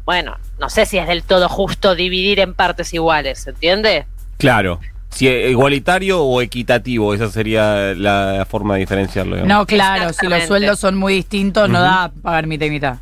bueno, 0.05 0.37
no 0.59 0.69
sé 0.69 0.85
si 0.85 0.99
es 0.99 1.07
del 1.07 1.23
todo 1.23 1.49
justo 1.49 1.95
dividir 1.95 2.39
en 2.39 2.53
partes 2.53 2.93
iguales, 2.93 3.47
¿entiende? 3.47 4.05
Claro. 4.37 4.79
Si 5.09 5.27
es 5.27 5.49
igualitario 5.49 6.21
o 6.21 6.41
equitativo, 6.43 7.15
esa 7.15 7.27
sería 7.31 7.93
la 7.95 8.45
forma 8.47 8.75
de 8.75 8.81
diferenciarlo. 8.81 9.37
digamos. 9.37 9.57
No, 9.57 9.65
claro, 9.65 10.13
si 10.13 10.27
los 10.27 10.43
sueldos 10.43 10.79
son 10.79 10.97
muy 10.97 11.15
distintos, 11.15 11.67
no 11.69 11.81
da 11.81 12.11
pagar 12.21 12.45
mitad 12.45 12.67
y 12.67 12.69
mitad. 12.69 12.97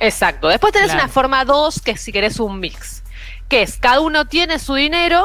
Exacto. 0.00 0.48
Después 0.48 0.72
tenés 0.72 0.88
Claro. 0.88 1.04
una 1.04 1.12
forma 1.12 1.44
2, 1.44 1.80
que 1.80 1.96
si 1.96 2.10
querés 2.10 2.40
un 2.40 2.58
mix, 2.58 3.04
que 3.48 3.62
es 3.62 3.76
cada 3.78 4.00
uno 4.00 4.24
tiene 4.26 4.58
su 4.58 4.74
dinero, 4.74 5.24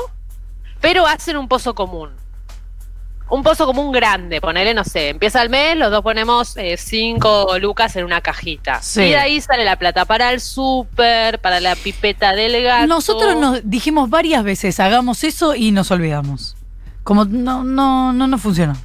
pero 0.82 1.08
hacen 1.08 1.36
un 1.36 1.48
pozo 1.48 1.74
común. 1.74 2.12
Un 3.34 3.42
pozo 3.42 3.66
común 3.66 3.92
grande, 3.92 4.40
ponele, 4.40 4.76
no 4.76 4.84
sé, 4.84 5.10
empieza 5.10 5.42
el 5.42 5.50
mes, 5.50 5.76
los 5.76 5.90
dos 5.90 6.04
ponemos 6.04 6.56
5 6.78 7.58
lucas 7.58 7.96
en 7.96 8.06
una 8.06 8.22
cajita. 8.22 8.80
Sí. 8.84 9.02
Y 9.02 9.10
de 9.10 9.18
ahí 9.18 9.42
sale 9.42 9.66
la 9.66 9.76
plata 9.76 10.06
para 10.06 10.32
el 10.32 10.40
súper, 10.40 11.40
para 11.40 11.60
la 11.60 11.76
pipeta 11.76 12.36
del 12.36 12.62
gato. 12.62 12.86
Nosotros 12.86 13.36
nos 13.36 13.68
dijimos 13.68 14.12
varias 14.12 14.44
veces, 14.44 14.80
hagamos 14.80 15.24
eso 15.24 15.56
y 15.56 15.72
nos 15.72 15.90
olvidamos. 15.90 16.56
Como 17.02 17.26
no, 17.26 17.64
no, 17.64 18.14
no 18.14 18.28
nos 18.28 18.40
funcionó. 18.40 18.78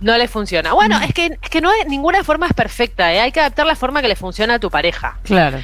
No 0.00 0.16
le 0.16 0.28
funciona. 0.28 0.74
Bueno, 0.74 1.00
es 1.00 1.12
que, 1.12 1.36
es 1.42 1.50
que 1.50 1.60
no 1.60 1.72
es, 1.72 1.88
ninguna 1.88 2.22
forma 2.22 2.46
es 2.46 2.54
perfecta, 2.54 3.12
¿eh? 3.12 3.18
hay 3.18 3.32
que 3.32 3.40
adaptar 3.40 3.66
la 3.66 3.74
forma 3.74 4.00
que 4.00 4.06
le 4.06 4.14
funciona 4.14 4.54
a 4.54 4.58
tu 4.60 4.70
pareja. 4.70 5.18
Claro. 5.24 5.58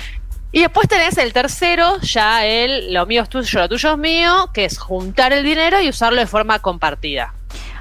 Y 0.50 0.62
después 0.62 0.88
tenés 0.88 1.18
el 1.18 1.32
tercero, 1.32 2.00
ya 2.00 2.44
el 2.44 2.92
lo 2.92 3.06
mío 3.06 3.22
es 3.22 3.28
tuyo, 3.28 3.60
lo 3.60 3.68
tuyo 3.68 3.92
es 3.92 3.98
mío, 3.98 4.50
que 4.52 4.64
es 4.64 4.76
juntar 4.76 5.32
el 5.32 5.44
dinero 5.44 5.80
y 5.80 5.88
usarlo 5.88 6.18
de 6.18 6.26
forma 6.26 6.58
compartida. 6.58 7.32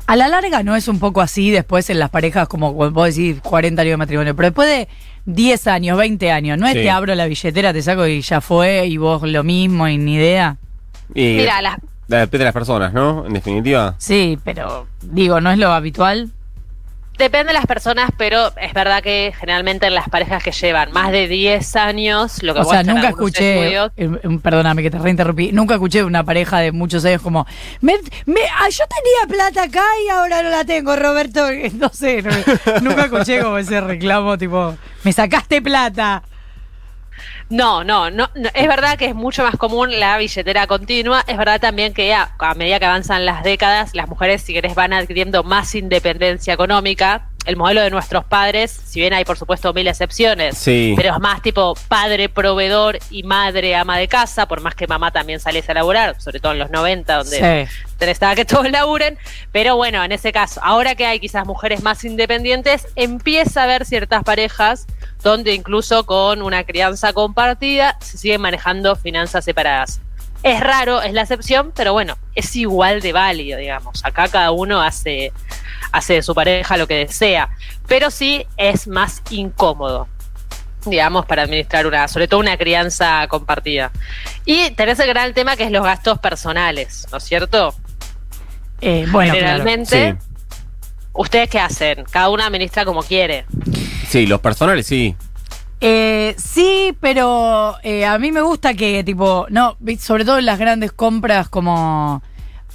A 0.05 0.15
la 0.15 0.27
larga 0.27 0.63
no 0.63 0.75
es 0.75 0.87
un 0.87 0.99
poco 0.99 1.21
así 1.21 1.49
después 1.49 1.89
en 1.89 1.97
las 1.99 2.09
parejas, 2.09 2.47
como 2.47 2.73
vos 2.73 3.15
decís, 3.15 3.39
40 3.41 3.81
años 3.81 3.91
de 3.93 3.97
matrimonio, 3.97 4.35
pero 4.35 4.47
después 4.49 4.67
de 4.67 4.87
10 5.25 5.67
años, 5.67 5.97
20 5.97 6.31
años, 6.31 6.57
no 6.57 6.67
es 6.67 6.73
Sí. 6.73 6.79
te 6.79 6.89
abro 6.89 7.15
la 7.15 7.25
billetera, 7.25 7.71
te 7.71 7.81
saco 7.81 8.05
y 8.05 8.21
ya 8.21 8.41
fue, 8.41 8.85
y 8.87 8.97
vos 8.97 9.21
lo 9.23 9.43
mismo 9.43 9.87
y 9.87 9.97
ni 9.97 10.15
idea. 10.15 10.57
Y 11.15 11.35
Mira, 11.37 11.61
las 11.61 11.77
depende 12.07 12.39
de 12.39 12.43
las 12.45 12.53
personas, 12.53 12.93
¿no? 12.93 13.25
En 13.25 13.33
definitiva. 13.33 13.95
Sí, 13.97 14.37
pero 14.43 14.87
digo, 15.01 15.39
¿no 15.39 15.51
es 15.51 15.57
lo 15.57 15.71
habitual? 15.71 16.31
Depende 17.17 17.47
de 17.49 17.53
las 17.53 17.67
personas, 17.67 18.09
pero 18.17 18.51
es 18.57 18.73
verdad 18.73 19.03
que 19.03 19.33
generalmente 19.39 19.85
en 19.85 19.93
las 19.93 20.09
parejas 20.09 20.43
que 20.43 20.51
llevan 20.51 20.91
más 20.91 21.11
de 21.11 21.27
10 21.27 21.75
años, 21.75 22.41
lo 22.41 22.53
que 22.55 22.61
O 22.61 22.65
sea, 22.65 22.81
nunca 22.83 23.09
escuché, 23.09 23.53
estudios- 23.55 23.91
eh, 23.97 24.09
eh, 24.23 24.39
perdóname 24.41 24.81
que 24.81 24.89
te 24.89 24.97
reinterrumpí, 24.97 25.51
nunca 25.51 25.75
escuché 25.75 26.03
una 26.03 26.23
pareja 26.23 26.59
de 26.59 26.71
muchos 26.71 27.05
años 27.05 27.21
como, 27.21 27.45
me, 27.81 27.93
me- 28.25 28.41
ah, 28.59 28.67
yo 28.69 28.83
tenía 28.87 29.37
plata 29.37 29.63
acá 29.63 29.83
y 30.05 30.09
ahora 30.09 30.41
no 30.41 30.49
la 30.49 30.65
tengo, 30.65 30.95
Roberto. 30.95 31.45
No 31.73 31.89
sé, 31.89 32.21
no- 32.23 32.31
nunca 32.81 33.03
escuché 33.03 33.41
como 33.41 33.57
ese 33.57 33.79
reclamo 33.79 34.37
tipo, 34.37 34.75
me 35.03 35.13
sacaste 35.13 35.61
plata. 35.61 36.23
No, 37.49 37.83
no, 37.83 38.09
no, 38.09 38.29
no, 38.35 38.49
es 38.53 38.67
verdad 38.67 38.97
que 38.97 39.05
es 39.05 39.15
mucho 39.15 39.43
más 39.43 39.55
común 39.57 39.99
la 39.99 40.17
billetera 40.17 40.65
continua, 40.67 41.23
es 41.27 41.37
verdad 41.37 41.59
también 41.59 41.93
que 41.93 42.13
a, 42.13 42.31
a 42.39 42.53
medida 42.55 42.79
que 42.79 42.85
avanzan 42.85 43.25
las 43.25 43.43
décadas, 43.43 43.93
las 43.93 44.07
mujeres, 44.07 44.41
si 44.41 44.53
querés, 44.53 44.75
van 44.75 44.93
adquiriendo 44.93 45.43
más 45.43 45.75
independencia 45.75 46.53
económica. 46.53 47.27
El 47.45 47.57
modelo 47.57 47.81
de 47.81 47.89
nuestros 47.89 48.23
padres, 48.23 48.71
si 48.71 49.01
bien 49.01 49.13
hay 49.13 49.25
por 49.25 49.37
supuesto 49.37 49.73
mil 49.73 49.85
excepciones, 49.89 50.57
Sí. 50.57 50.93
pero 50.95 51.13
es 51.13 51.19
más 51.19 51.41
tipo 51.41 51.75
padre 51.89 52.29
proveedor 52.29 52.97
y 53.09 53.23
madre 53.23 53.75
ama 53.75 53.97
de 53.97 54.07
casa, 54.07 54.47
por 54.47 54.61
más 54.61 54.75
que 54.75 54.87
mamá 54.87 55.11
también 55.11 55.41
saliese 55.41 55.73
a 55.73 55.75
laburar, 55.75 56.15
sobre 56.21 56.39
todo 56.39 56.53
en 56.53 56.59
los 56.59 56.71
90, 56.71 57.17
donde 57.17 57.67
Sí. 57.67 57.75
interesaba 57.91 58.35
que 58.35 58.45
todos 58.45 58.71
laburen, 58.71 59.17
pero 59.51 59.75
bueno, 59.75 60.01
en 60.05 60.13
ese 60.13 60.31
caso, 60.31 60.61
ahora 60.63 60.95
que 60.95 61.05
hay 61.05 61.19
quizás 61.19 61.45
mujeres 61.45 61.83
más 61.83 62.05
independientes, 62.05 62.87
empieza 62.95 63.59
a 63.59 63.63
haber 63.65 63.83
ciertas 63.83 64.23
parejas 64.23 64.87
donde 65.23 65.53
incluso 65.53 66.05
con 66.05 66.41
una 66.41 66.63
crianza 66.65 67.13
compartida 67.13 67.97
se 68.01 68.17
siguen 68.17 68.41
manejando 68.41 68.95
finanzas 68.95 69.45
separadas. 69.45 70.01
Es 70.43 70.59
raro, 70.59 71.01
es 71.01 71.13
la 71.13 71.21
excepción, 71.21 71.71
pero 71.73 71.93
bueno, 71.93 72.17
es 72.35 72.53
igual 72.57 72.99
de 72.99 73.13
válido, 73.13 73.57
digamos. 73.57 74.03
Acá 74.03 74.27
cada 74.27 74.51
uno 74.51 74.81
hace, 74.81 75.31
hace 75.93 76.15
de 76.15 76.21
su 76.21 76.35
pareja 76.35 76.75
lo 76.75 76.85
que 76.85 76.95
desea, 76.95 77.49
pero 77.87 78.11
sí 78.11 78.45
es 78.57 78.87
más 78.87 79.21
incómodo 79.29 80.07
digamos, 80.85 81.25
para 81.25 81.43
administrar 81.43 81.87
una, 81.87 82.09
sobre 82.09 82.27
todo 82.27 82.41
una 82.41 82.57
crianza 82.57 83.25
compartida. 83.29 83.89
Y 84.43 84.71
tenés 84.71 84.99
el 84.99 85.07
gran 85.07 85.33
tema 85.33 85.55
que 85.55 85.63
es 85.63 85.71
los 85.71 85.81
gastos 85.81 86.19
personales, 86.19 87.07
¿no 87.09 87.19
es 87.19 87.23
cierto? 87.23 87.73
Eh, 88.81 89.05
bueno, 89.09 89.31
claro. 89.31 89.47
Generalmente, 89.47 90.17
Sí. 90.19 90.57
¿ustedes 91.13 91.49
qué 91.49 91.59
hacen? 91.61 92.03
Cada 92.11 92.27
uno 92.29 92.43
administra 92.43 92.83
como 92.83 93.01
quiere. 93.01 93.45
Sí, 94.13 94.27
los 94.27 94.41
personales 94.41 94.85
sí. 94.85 95.15
Eh, 95.81 96.35
sí, 96.37 96.95
pero 96.99 97.77
eh, 97.81 98.05
a 98.05 98.19
mí 98.19 98.31
me 98.31 98.41
gusta 98.41 98.75
que, 98.75 99.03
tipo, 99.03 99.47
no, 99.49 99.75
sobre 99.99 100.23
todo 100.23 100.37
en 100.37 100.45
las 100.45 100.59
grandes 100.59 100.91
compras 100.91 101.49
como, 101.49 102.21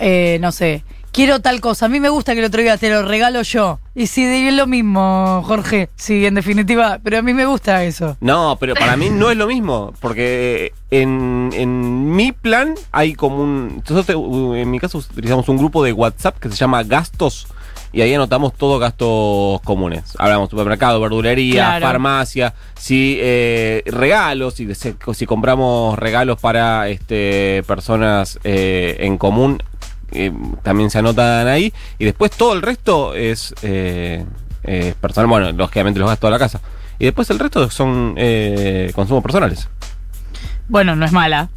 eh, 0.01 0.39
no 0.41 0.51
sé, 0.51 0.83
quiero 1.13 1.41
tal 1.41 1.61
cosa. 1.61 1.87
A 1.87 1.89
mí 1.89 2.01
me 2.01 2.09
gusta 2.09 2.33
que 2.33 2.41
el 2.41 2.47
otro 2.47 2.61
día 2.61 2.77
te 2.77 2.91
lo 2.91 3.03
regalo 3.03 3.43
yo. 3.43 3.79
Y 3.95 4.09
sí, 4.09 4.25
es 4.25 4.53
lo 4.53 4.67
mismo, 4.67 5.45
Jorge. 5.47 5.91
Sí, 5.95 6.27
en 6.27 6.35
definitiva, 6.35 6.99
pero 7.05 7.19
a 7.19 7.23
mí 7.23 7.33
me 7.33 7.47
gusta 7.47 7.85
eso. 7.85 8.17
No, 8.21 8.57
pero 8.59 8.75
para 8.75 8.97
mí 8.97 9.09
no 9.09 9.31
es 9.31 9.37
lo 9.37 9.47
mismo, 9.47 9.95
porque 10.01 10.73
en, 10.91 11.51
en 11.53 12.17
mi 12.17 12.33
plan 12.33 12.75
hay 12.91 13.15
como 13.15 13.41
un... 13.41 13.85
Nosotros 13.89 14.57
en 14.57 14.69
mi 14.69 14.81
caso 14.81 14.99
utilizamos 14.99 15.49
un 15.49 15.59
grupo 15.59 15.85
de 15.85 15.93
WhatsApp 15.93 16.37
que 16.41 16.49
se 16.49 16.57
llama 16.57 16.83
Gastos 16.83 17.47
y 17.93 18.01
ahí 18.03 18.13
anotamos 18.15 18.55
todos 18.55 18.81
gastos 18.81 19.61
comunes. 19.63 20.15
Hablamos 20.19 20.51
supermercado, 20.51 21.01
verdulería, 21.01 21.65
Claro. 21.65 21.87
farmacia, 21.87 22.55
si 22.79 23.19
eh, 23.21 23.83
regalos, 23.87 24.55
si, 24.55 24.69
si, 24.75 25.27
compramos 25.27 25.99
regalos 25.99 26.39
para 26.41 26.89
este, 26.89 27.63
personas 27.67 28.39
eh, 28.45 28.97
en 29.01 29.17
común, 29.19 29.63
eh, 30.13 30.33
también 30.63 30.91
se 30.91 30.99
anotan 30.99 31.47
ahí. 31.49 31.73
Y 31.99 32.05
después 32.05 32.31
todo 32.33 32.53
el 32.55 32.63
resto 32.63 33.15
es 33.15 33.55
eh, 33.63 34.25
eh, 34.65 34.95
personal, 35.01 35.29
bueno, 35.29 35.53
lógicamente 35.53 35.99
los 36.01 36.09
gastos 36.09 36.29
de 36.29 36.33
la 36.33 36.39
casa. 36.39 36.61
Y 36.99 37.05
después 37.05 37.31
el 37.31 37.39
resto 37.39 37.71
son 37.71 38.15
eh, 38.17 38.91
consumos 38.95 39.23
personales. 39.23 39.69
Bueno, 40.69 40.97
no 40.97 41.05
es 41.07 41.13
mala. 41.13 41.49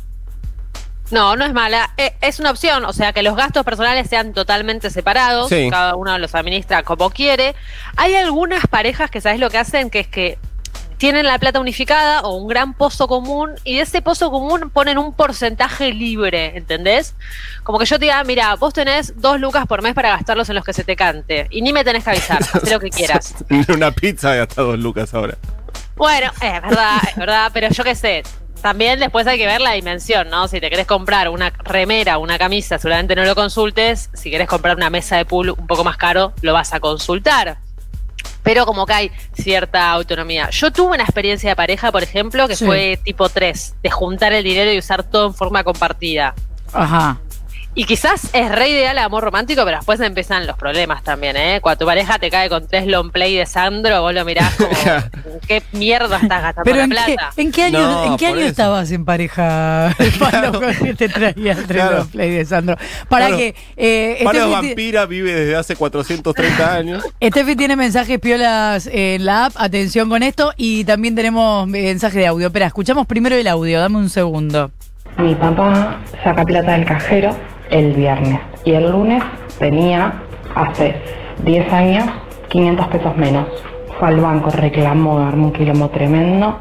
No, 1.12 1.36
no 1.36 1.46
es 1.46 1.54
mala. 1.54 1.92
Eh, 1.98 2.14
es 2.22 2.40
una 2.40 2.52
opción, 2.52 2.86
o 2.86 2.94
sea, 2.94 3.14
que 3.14 3.22
los 3.24 3.36
gastos 3.36 3.64
personales 3.64 4.10
sean 4.10 4.34
totalmente 4.34 4.90
separados, 4.90 5.50
Sí. 5.50 5.70
cada 5.70 5.96
uno 5.96 6.18
los 6.18 6.34
administra 6.36 6.84
como 6.84 7.10
quiere. 7.10 7.56
Hay 7.98 8.16
algunas 8.16 8.66
parejas 8.68 9.12
que, 9.12 9.22
¿sabes 9.22 9.40
lo 9.40 9.50
que 9.50 9.58
hacen? 9.58 9.90
Que 9.90 10.00
es 10.02 10.08
que 10.08 10.38
tienen 10.98 11.26
la 11.26 11.40
plata 11.40 11.60
unificada 11.60 12.22
o 12.22 12.36
un 12.36 12.48
gran 12.48 12.76
pozo 12.76 13.08
común 13.08 13.56
y 13.64 13.78
de 13.78 13.82
ese 13.82 14.04
pozo 14.04 14.30
común 14.30 14.70
ponen 14.70 15.00
un 15.00 15.14
porcentaje 15.16 15.92
libre, 15.94 16.56
¿entendés? 16.56 17.16
Como 17.64 17.80
que 17.80 17.86
yo 17.86 17.98
te 17.98 18.06
diga, 18.06 18.24
mira, 18.24 18.54
vos 18.56 18.72
tenés 18.72 19.20
dos 19.20 19.40
lucas 19.40 19.66
por 19.66 19.82
mes 19.82 19.96
para 19.96 20.10
gastarlos 20.12 20.48
en 20.50 20.56
los 20.56 20.64
que 20.64 20.74
se 20.74 20.84
te 20.84 20.96
cante 20.96 21.48
y 21.50 21.64
ni 21.64 21.74
me 21.74 21.84
tenés 21.84 22.04
que 22.04 22.12
avisar, 22.12 22.38
haz 22.54 22.70
lo 22.72 22.80
que 22.80 22.90
quieras. 22.92 23.34
Una 23.74 23.90
pizza 23.92 24.36
gasta 24.36 24.62
dos 24.62 24.78
lucas 24.78 25.12
ahora. 25.16 25.38
Bueno, 25.96 26.32
es 26.40 26.62
verdad, 26.62 26.98
es 27.10 27.16
verdad, 27.16 27.50
pero 27.52 27.70
yo 27.70 27.84
qué 27.84 27.96
sé. 27.96 28.22
También 28.62 29.00
después 29.00 29.26
hay 29.26 29.38
que 29.38 29.48
ver 29.48 29.60
la 29.60 29.72
dimensión, 29.72 30.30
¿no? 30.30 30.48
Si 30.48 30.60
te 30.60 30.70
querés 30.70 30.86
comprar 30.86 31.30
una 31.30 31.50
remera, 31.50 32.18
una 32.20 32.38
camisa, 32.38 32.78
seguramente 32.78 33.16
no 33.16 33.24
lo 33.24 33.34
consultes. 33.36 34.10
Si 34.14 34.30
querés 34.30 34.48
comprar 34.48 34.76
una 34.76 34.90
mesa 34.90 35.18
de 35.18 35.26
pool 35.26 35.50
un 35.50 35.66
poco 35.68 35.84
más 35.84 35.98
caro, 35.98 36.34
lo 36.42 36.54
vas 36.54 36.74
a 36.74 36.80
consultar. 36.80 37.58
Pero 38.44 38.66
como 38.66 38.86
que 38.86 38.94
hay 38.94 39.12
cierta 39.34 39.92
autonomía. 39.92 40.50
Yo 40.52 40.72
tuve 40.72 40.94
una 40.96 41.04
experiencia 41.04 41.50
de 41.50 41.56
pareja, 41.56 41.92
por 41.92 42.04
ejemplo, 42.04 42.48
que 42.48 42.56
Sí. 42.56 42.66
fue 42.66 43.00
tipo 43.04 43.30
3, 43.30 43.76
de 43.82 43.90
juntar 43.90 44.34
el 44.34 44.44
dinero 44.44 44.72
y 44.72 44.78
usar 44.78 45.04
todo 45.04 45.28
en 45.28 45.34
forma 45.34 45.64
compartida. 45.64 46.34
Ajá. 46.74 47.20
Y 47.74 47.86
quizás 47.86 48.30
es 48.34 48.52
re 48.52 48.68
ideal 48.70 48.98
el 48.98 49.04
amor 49.04 49.24
romántico, 49.24 49.64
pero 49.64 49.78
después 49.78 49.98
empiezan 50.02 50.46
los 50.46 50.58
problemas 50.58 51.04
también, 51.04 51.38
¿eh? 51.38 51.60
Cuando 51.62 51.80
tu 51.80 51.86
pareja 51.86 52.20
te 52.20 52.30
cae 52.30 52.50
con 52.50 52.68
tres 52.68 52.86
long 52.86 53.12
play 53.12 53.34
de 53.38 53.46
Sandro, 53.46 54.02
vos 54.02 54.14
lo 54.14 54.26
mirás 54.26 54.54
como, 54.56 54.70
¿en 55.34 55.40
qué 55.48 55.64
mierda 55.72 56.18
estás 56.18 56.42
gastando 56.42 56.64
Pero 56.66 56.78
la 56.80 56.84
¿en 56.84 56.90
qué, 56.90 57.14
plata? 57.14 57.32
¿en 57.38 57.52
qué 57.54 57.64
año, 57.64 57.80
No, 57.80 58.04
¿en 58.06 58.18
qué 58.18 58.28
año 58.28 58.40
eso. 58.40 58.48
estabas 58.48 58.92
en 58.92 59.06
pareja, 59.06 59.96
Pablo, 60.20 60.60
que 60.84 60.94
te 60.96 61.08
traía 61.08 61.54
el 61.54 61.64
Claro. 61.66 62.06
Play 62.12 62.32
de 62.32 62.46
Sandro? 62.46 62.76
Para 63.08 63.28
Claro. 63.28 63.38
que 63.38 63.56
eh, 63.78 64.20
Pablo 64.22 64.50
Vampira 64.52 65.06
vive 65.06 65.34
desde 65.34 65.56
hace 65.56 65.78
430 65.78 66.74
años. 66.76 67.04
Steffi 67.24 67.56
tiene 67.56 67.78
mensajes 67.78 68.20
piolas 68.20 68.90
en 68.92 69.24
la 69.24 69.46
app, 69.46 69.54
atención 69.56 70.10
con 70.10 70.24
esto, 70.24 70.52
y 70.58 70.84
también 70.84 71.16
tenemos 71.16 71.66
mensaje 71.70 72.20
de 72.20 72.28
audio. 72.28 72.48
Espera, 72.48 72.66
escuchamos 72.68 73.08
primero 73.08 73.38
el 73.38 73.48
audio, 73.48 73.80
dame 73.80 73.96
un 73.98 74.10
segundo. 74.10 74.72
Mi 75.18 75.36
papá 75.36 76.02
saca 76.22 76.44
plata 76.44 76.74
del 76.74 76.86
cajero 76.86 77.36
el 77.72 77.94
viernes 77.94 78.40
y 78.66 78.74
el 78.74 78.92
lunes 78.92 79.24
tenía, 79.60 80.14
hace 80.56 80.96
10 81.44 81.74
años, 81.74 82.06
500 82.50 82.88
pesos 82.88 83.18
menos. 83.18 83.48
Fue 84.00 84.08
al 84.10 84.18
banco, 84.20 84.50
reclamó, 84.52 85.20
armó 85.20 85.48
un 85.48 85.54
quilombo 85.54 85.90
tremendo. 85.90 86.60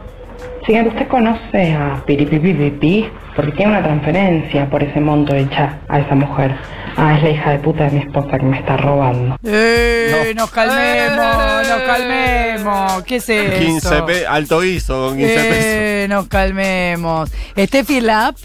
Señor, 0.67 0.89
¿usted 0.89 1.09
conoce 1.09 1.73
a 1.75 2.03
Piripipipipi? 2.07 3.09
Porque 3.35 3.53
tiene 3.53 3.73
una 3.73 3.83
transferencia 3.83 4.69
por 4.69 4.83
ese 4.83 5.01
monto 5.01 5.35
hecha 5.35 5.79
a 5.89 6.01
esa 6.01 6.15
mujer. 6.15 6.55
Ah, 6.97 7.17
es 7.17 7.23
la 7.23 7.31
hija 7.31 7.51
de 7.53 7.59
puta 7.61 7.85
de 7.85 7.91
mi 7.93 7.99
esposa 8.01 8.39
que 8.39 8.45
me 8.45 8.59
está 8.59 8.77
robando. 8.77 9.37
¡Eh! 9.45 10.35
Nos 10.37 10.51
calmemos, 10.51 11.69
nos 11.69 11.81
calmemos. 11.87 13.03
¿Qué 13.05 13.17
es 13.17 13.29
eso? 13.29 13.59
15 13.59 14.03
pe- 14.03 14.27
alto 14.27 14.61
guiso 14.61 15.09
con 15.09 15.17
15 15.19 15.35
pesos. 15.35 15.55
Eh, 15.59 16.07
nos 16.11 16.27
calmemos. 16.29 17.31
Steffi 17.57 17.99
en 17.99 18.07
la 18.07 18.27
app. 18.29 18.37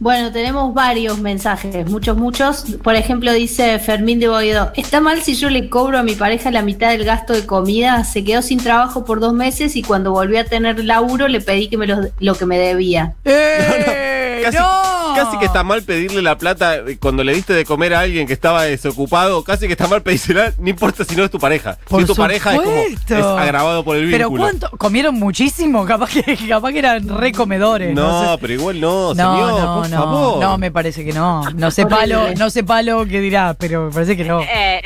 Bueno, 0.00 0.32
tenemos 0.32 0.72
varios 0.72 1.18
mensajes, 1.18 1.86
muchos, 1.90 2.16
muchos. 2.16 2.64
Por 2.82 2.94
ejemplo, 2.94 3.34
dice 3.34 3.78
Fermín 3.78 4.18
de 4.18 4.28
Boedo, 4.28 4.72
¿está 4.74 4.98
mal 4.98 5.20
si 5.20 5.34
yo 5.34 5.50
le 5.50 5.68
cobro 5.68 5.98
a 5.98 6.02
mi 6.02 6.14
pareja 6.14 6.50
la 6.50 6.62
mitad 6.62 6.88
del 6.88 7.04
gasto 7.04 7.34
de 7.34 7.44
comida? 7.44 8.02
Se 8.04 8.24
quedó 8.24 8.40
sin 8.40 8.62
trabajo 8.62 9.04
por 9.04 9.20
dos 9.20 9.34
meses 9.34 9.76
y 9.76 9.82
cuando 9.82 10.12
volvió 10.12 10.40
a 10.40 10.44
tener 10.44 10.82
laburo 10.82 11.28
le 11.28 11.42
pedí 11.42 11.68
que 11.68 11.76
me 11.76 11.86
lo, 11.86 11.98
lo 12.18 12.34
que 12.34 12.46
me 12.46 12.58
debía. 12.58 13.12
¡Eh! 13.26 14.40
Casi, 14.42 14.56
¡No! 14.56 14.99
Casi 15.14 15.38
que 15.38 15.44
está 15.46 15.62
mal 15.64 15.82
pedirle 15.82 16.22
la 16.22 16.36
plata 16.38 16.76
eh, 16.76 16.98
cuando 17.00 17.24
le 17.24 17.34
diste 17.34 17.52
de 17.52 17.64
comer 17.64 17.94
a 17.94 18.00
alguien 18.00 18.26
que 18.26 18.32
estaba 18.32 18.64
desocupado. 18.64 19.42
Casi 19.44 19.66
que 19.66 19.72
está 19.72 19.86
mal 19.88 20.02
pedírsela, 20.02 20.52
no 20.58 20.68
importa 20.68 21.04
si 21.04 21.14
no 21.16 21.24
es 21.24 21.30
tu 21.30 21.38
pareja. 21.38 21.78
Por 21.88 22.00
si 22.00 22.04
es 22.04 22.08
tu 22.08 22.16
pareja 22.16 22.54
es 22.54 22.60
como 22.60 22.72
es 22.72 23.10
agravado 23.38 23.84
por 23.84 23.96
el 23.96 24.10
Pero 24.10 24.28
vínculo. 24.30 24.42
¿cuánto? 24.44 24.70
¿Comieron 24.78 25.14
muchísimo? 25.16 25.84
Capaz 25.90 26.10
que, 26.10 26.36
capaz 26.48 26.72
que 26.72 26.78
eran 26.78 27.08
re 27.08 27.32
comedores. 27.32 27.94
No, 27.94 28.32
sé. 28.34 28.38
pero 28.40 28.52
igual 28.52 28.80
no, 28.80 29.14
No, 29.14 29.36
señor, 29.36 29.60
no, 29.60 29.74
por 29.80 29.90
no, 29.90 29.96
favor. 29.96 30.40
no, 30.42 30.58
me 30.58 30.70
parece 30.70 31.04
que 31.04 31.12
no. 31.12 31.42
No 31.54 31.70
sé 31.70 31.86
palo, 31.86 32.28
no 32.36 32.50
sé 32.50 32.64
palo 32.64 33.04
qué 33.06 33.20
dirá, 33.20 33.54
pero 33.58 33.86
me 33.86 33.92
parece 33.92 34.16
que 34.16 34.24
no. 34.24 34.40
Eh, 34.42 34.82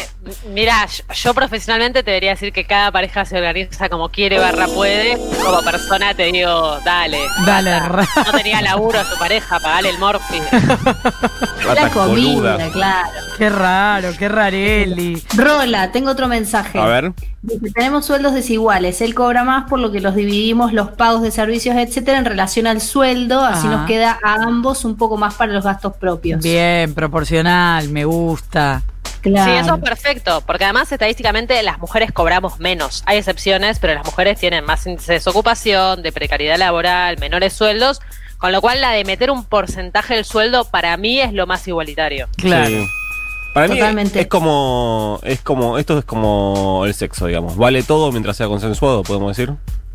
mira, 0.53 0.87
yo, 0.87 1.05
yo 1.15 1.35
profesionalmente 1.35 2.03
te 2.03 2.11
debería 2.11 2.31
decir 2.31 2.53
que 2.53 2.65
cada 2.65 2.91
pareja 2.91 3.25
se 3.25 3.37
organiza 3.37 3.89
como 3.89 4.09
quiere 4.09 4.39
barra 4.39 4.67
puede. 4.67 5.17
Como 5.45 5.63
persona 5.63 6.15
te 6.15 6.25
digo, 6.33 6.79
dale. 6.85 7.19
Dale, 7.47 7.81
No 8.27 8.33
tenía 8.33 8.63
laburo 8.63 9.01
a 9.01 9.05
tu 9.05 9.17
pareja, 9.19 9.59
pagale 9.61 9.91
el 9.91 9.99
la 11.75 11.91
comida, 11.91 12.71
claro. 12.73 13.09
Qué 13.39 13.51
raro, 13.51 14.11
qué 14.19 14.29
rareli. 14.29 15.23
Rola, 15.37 15.91
tengo 15.93 16.11
otro 16.11 16.29
mensaje. 16.29 16.79
A 16.79 16.87
ver. 16.87 17.13
Dice, 17.43 17.71
tenemos 17.75 18.07
sueldos 18.07 18.33
desiguales. 18.35 19.01
Él 19.01 19.15
cobra 19.15 19.45
más 19.45 19.69
por 19.69 19.79
lo 19.79 19.91
que 19.93 20.01
los 20.01 20.15
dividimos 20.15 20.73
los 20.73 20.91
pagos 20.93 21.23
de 21.23 21.31
servicios, 21.31 21.77
etcétera, 21.77 22.19
en 22.19 22.25
relación 22.25 22.67
al 22.67 22.81
sueldo. 22.81 23.45
Así 23.45 23.67
Ah. 23.67 23.71
nos 23.71 23.87
queda 23.87 24.19
a 24.23 24.35
ambos 24.35 24.85
un 24.85 24.97
poco 24.97 25.17
más 25.17 25.35
para 25.35 25.53
los 25.53 25.65
gastos 25.65 25.95
propios. 25.97 26.43
Bien, 26.43 26.95
proporcional, 26.95 27.89
me 27.89 28.05
gusta. 28.05 28.83
Claro. 29.21 29.51
Sí, 29.53 29.57
eso 29.59 29.75
es 29.77 29.81
perfecto, 29.83 30.43
porque 30.47 30.65
además 30.65 30.93
estadísticamente 30.93 31.63
las 31.63 31.79
mujeres 31.79 32.13
cobramos 32.13 32.61
menos. 32.61 33.03
Hay 33.07 33.17
excepciones, 33.17 33.79
pero 33.79 33.95
las 33.95 34.05
mujeres 34.05 34.39
tienen 34.39 34.65
más 34.67 34.87
índice 34.87 35.13
de 35.13 35.19
desocupación, 35.19 36.03
de 36.03 36.13
precariedad 36.13 36.59
laboral, 36.59 37.17
menores 37.19 37.55
sueldos, 37.55 38.03
con 38.45 38.53
lo 38.53 38.61
cual 38.61 38.83
la 38.83 38.91
de 38.91 39.05
meter 39.05 39.31
un 39.31 39.43
porcentaje 39.43 40.17
del 40.17 40.27
sueldo 40.27 40.67
para 40.67 40.99
mí 40.99 41.19
es 41.19 41.33
lo 41.33 41.47
más 41.47 41.67
igualitario. 41.67 42.29
Claro. 42.37 42.69
Sí. 42.69 42.87
Para 43.55 43.69
mí 43.69 43.73
es, 43.73 43.79
Totalmente. 43.79 44.21
es 44.21 44.27
como, 44.27 45.19
es 45.23 45.41
como, 45.41 45.79
esto 45.79 45.99
es 45.99 46.05
como 46.05 46.83
el 46.85 46.93
sexo, 46.93 47.25
digamos. 47.25 47.57
Vale 47.57 47.83
todo 47.83 48.13
mientras 48.13 48.37
sea 48.37 48.47
consensuado, 48.47 49.03
podemos 49.03 49.35
decir. 49.35 49.55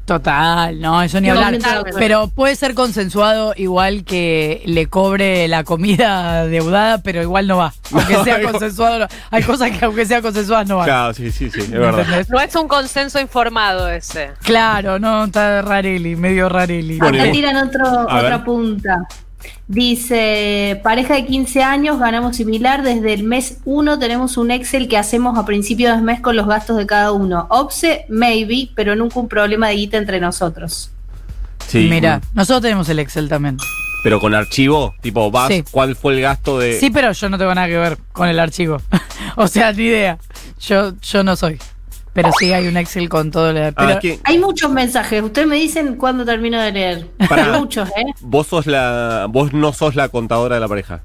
Total, 0.10 0.82
no, 0.82 1.04
eso 1.04 1.22
ni 1.22 1.28
No, 1.28 1.34
hablar. 1.40 1.84
Pero 1.96 2.30
puede 2.30 2.56
ser 2.56 2.74
consensuado 2.74 3.54
igual 3.56 4.04
que 4.04 4.64
le 4.66 4.88
cobre 4.88 5.48
la 5.48 5.64
comida 5.64 6.46
deudada, 6.48 6.98
pero 7.04 7.22
igual 7.22 7.46
no 7.46 7.58
va. 7.58 7.74
Aunque 7.92 8.16
sea 8.24 8.42
consensuado, 8.52 8.98
no- 9.00 9.08
hay 9.30 9.44
cosas 9.44 9.70
que 9.70 9.86
aunque 9.86 10.08
sea 10.08 10.24
consensuadas 10.24 10.68
no 10.68 10.78
van. 10.78 10.86
Claro, 10.88 11.14
sí, 11.14 11.30
sí, 11.32 11.52
sí, 11.52 11.60
es 11.62 11.70
verdad. 11.70 12.00
¿Entendés? 12.00 12.30
No 12.32 12.40
es 12.40 12.56
un 12.56 12.68
consenso 12.68 13.20
informado 13.20 13.88
ese. 13.88 14.32
Claro, 14.42 14.98
no, 14.98 15.26
está 15.26 15.62
Rarelli, 15.62 16.16
medio 16.16 16.50
Rarelli. 16.50 16.98
Acá 17.00 17.32
tiran 17.32 17.58
otro, 17.68 17.86
A 17.86 18.04
otra 18.18 18.22
ver. 18.38 18.44
punta. 18.44 18.98
Dice, 19.68 20.80
pareja 20.84 21.14
de 21.14 21.26
15 21.26 21.64
años, 21.64 22.00
ganamos 22.00 22.36
similar, 22.36 22.84
desde 22.84 23.14
el 23.14 23.24
mes 23.24 23.60
1 23.66 24.00
tenemos 24.00 24.36
un 24.38 24.52
Excel 24.52 24.88
que 24.88 24.98
hacemos 24.98 25.38
a 25.38 25.46
principio 25.46 25.96
de 25.96 26.02
mes 26.02 26.22
con 26.22 26.36
los 26.36 26.48
gastos 26.48 26.78
de 26.78 26.86
cada 26.86 27.12
uno. 27.12 27.48
OPSE, 27.50 28.06
maybe, 28.10 28.70
pero 28.76 28.96
nunca 28.96 29.20
un 29.20 29.28
problema 29.28 29.70
de 29.70 29.76
guita 29.76 29.98
entre 29.98 30.20
nosotros. 30.20 30.92
Sí, 31.68 31.88
Mira, 31.90 32.20
nosotros 32.34 32.64
tenemos 32.64 32.90
el 32.90 33.00
Excel 33.00 33.30
también. 33.30 33.58
Pero 34.04 34.20
con 34.20 34.34
archivo, 34.34 34.96
tipo, 35.02 35.30
vas, 35.30 35.50
Sí. 35.50 35.64
¿cuál 35.70 35.96
fue 35.96 36.16
el 36.16 36.22
gasto 36.22 36.58
de...? 36.58 36.80
Sí, 36.80 36.90
pero 36.90 37.12
yo 37.12 37.30
no 37.30 37.38
tengo 37.38 37.54
nada 37.54 37.68
que 37.68 37.78
ver 37.78 37.98
con 38.12 38.28
el 38.28 38.40
archivo. 38.40 38.82
o 39.36 39.48
sea, 39.48 39.72
ni 39.74 39.84
idea. 39.84 40.18
Yo, 40.60 40.94
yo 41.02 41.24
no 41.24 41.36
soy. 41.36 41.60
Pero 42.22 42.34
sí 42.40 42.52
hay 42.54 42.68
un 42.68 42.78
Excel 42.78 43.08
con 43.10 43.32
todo. 43.32 43.54
lo- 43.54 43.66
Ah, 43.68 43.72
Pero, 43.76 44.00
¿quién- 44.00 44.20
Hay 44.24 44.38
muchos 44.40 44.72
mensajes, 44.72 45.22
ustedes 45.24 45.48
me 45.48 45.56
dicen 45.56 45.96
cuándo 45.96 46.26
termino 46.26 46.60
de 46.62 46.72
leer. 46.72 47.08
Pará. 47.30 47.54
Hay 47.54 47.60
muchos, 47.60 47.88
¿eh? 47.90 48.06
Vos 48.22 48.48
sos 48.48 48.66
la, 48.68 49.28
vos 49.30 49.54
no 49.54 49.72
sos 49.74 49.96
la 49.96 50.10
contadora 50.10 50.56
de 50.56 50.62
la 50.62 50.68
pareja. 50.68 51.02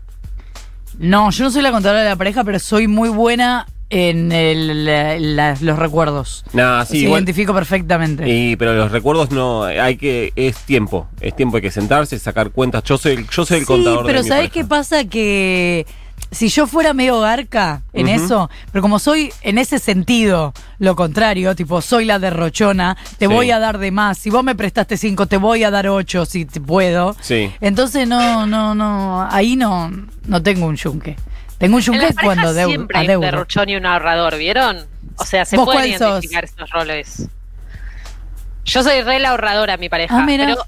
No, 0.98 1.30
yo 1.30 1.44
no 1.44 1.50
soy 1.50 1.62
la 1.62 1.72
contadora 1.72 2.02
de 2.02 2.08
la 2.08 2.16
pareja, 2.16 2.44
pero 2.44 2.58
soy 2.58 2.86
muy 2.86 3.08
buena 3.08 3.66
en 3.90 4.32
el- 4.32 4.84
la- 4.84 5.18
la- 5.18 5.56
los 5.60 5.78
recuerdos. 5.78 6.44
Nah, 6.52 6.84
sí, 6.84 6.98
igual- 7.04 7.20
identifico 7.22 7.52
perfectamente. 7.54 8.28
Y, 8.28 8.56
pero 8.56 8.74
los 8.74 8.90
recuerdos 8.90 9.30
no, 9.30 9.64
hay 9.64 9.96
que, 9.96 10.32
es 10.36 10.56
tiempo, 10.58 11.06
es 11.20 11.34
tiempo 11.36 11.56
hay 11.56 11.62
que 11.62 11.70
sentarse, 11.70 12.18
sacar 12.18 12.50
cuentas. 12.50 12.82
Yo 12.84 12.96
soy, 12.98 13.12
el- 13.12 13.28
yo 13.28 13.44
soy 13.44 13.58
el 13.58 13.62
sí, 13.62 13.66
contador 13.66 14.06
pero 14.06 14.18
de 14.18 14.22
mi 14.24 14.28
¿sabes 14.28 14.48
pareja. 14.50 14.52
qué 14.54 14.64
pasa? 14.64 15.04
Que 15.04 15.86
si 16.34 16.48
yo 16.48 16.66
fuera 16.66 16.92
medio 16.94 17.20
garca 17.20 17.82
en 17.92 18.08
eso, 18.08 18.50
pero 18.72 18.82
como 18.82 18.98
soy 18.98 19.32
en 19.42 19.58
ese 19.58 19.78
sentido 19.78 20.52
lo 20.78 20.96
contrario, 20.96 21.54
tipo, 21.54 21.80
soy 21.80 22.04
la 22.04 22.18
derrochona, 22.18 22.96
te 23.18 23.26
Sí. 23.26 23.32
voy 23.32 23.50
a 23.50 23.58
dar 23.58 23.78
de 23.78 23.90
más. 23.90 24.18
Si 24.18 24.30
vos 24.30 24.42
me 24.44 24.54
prestaste 24.54 24.96
cinco, 24.96 25.26
te 25.26 25.36
voy 25.36 25.64
a 25.64 25.70
dar 25.70 25.88
ocho 25.88 26.26
si 26.26 26.44
te 26.44 26.60
puedo. 26.60 27.16
Sí. 27.20 27.52
Entonces 27.60 28.06
no, 28.08 28.46
no, 28.46 28.74
no, 28.74 29.26
ahí 29.30 29.56
no, 29.56 29.90
no 30.26 30.42
tengo 30.42 30.66
un 30.66 30.76
yunque. 30.76 31.16
Tengo 31.58 31.76
un 31.76 31.80
En 31.82 31.86
yunque 31.86 32.14
cuando 32.22 32.52
deu- 32.52 32.66
siempre 32.66 32.98
hay 32.98 33.08
un 33.14 33.20
derrochón 33.20 33.68
y 33.68 33.76
un 33.76 33.86
ahorrador, 33.86 34.36
¿vieron? 34.36 34.84
O 35.16 35.24
sea, 35.24 35.44
se 35.44 35.56
¿Vos 35.56 35.66
pueden 35.66 35.90
cuál 35.90 35.98
sos? 35.98 36.08
identificar 36.10 36.44
esos 36.44 36.70
roles. 36.70 37.28
Yo 38.64 38.82
soy 38.82 39.02
re 39.02 39.18
la 39.20 39.30
ahorradora, 39.30 39.76
mi 39.76 39.88
pareja. 39.88 40.18
Ah, 40.18 40.24
mira. 40.24 40.46
Pero 40.46 40.64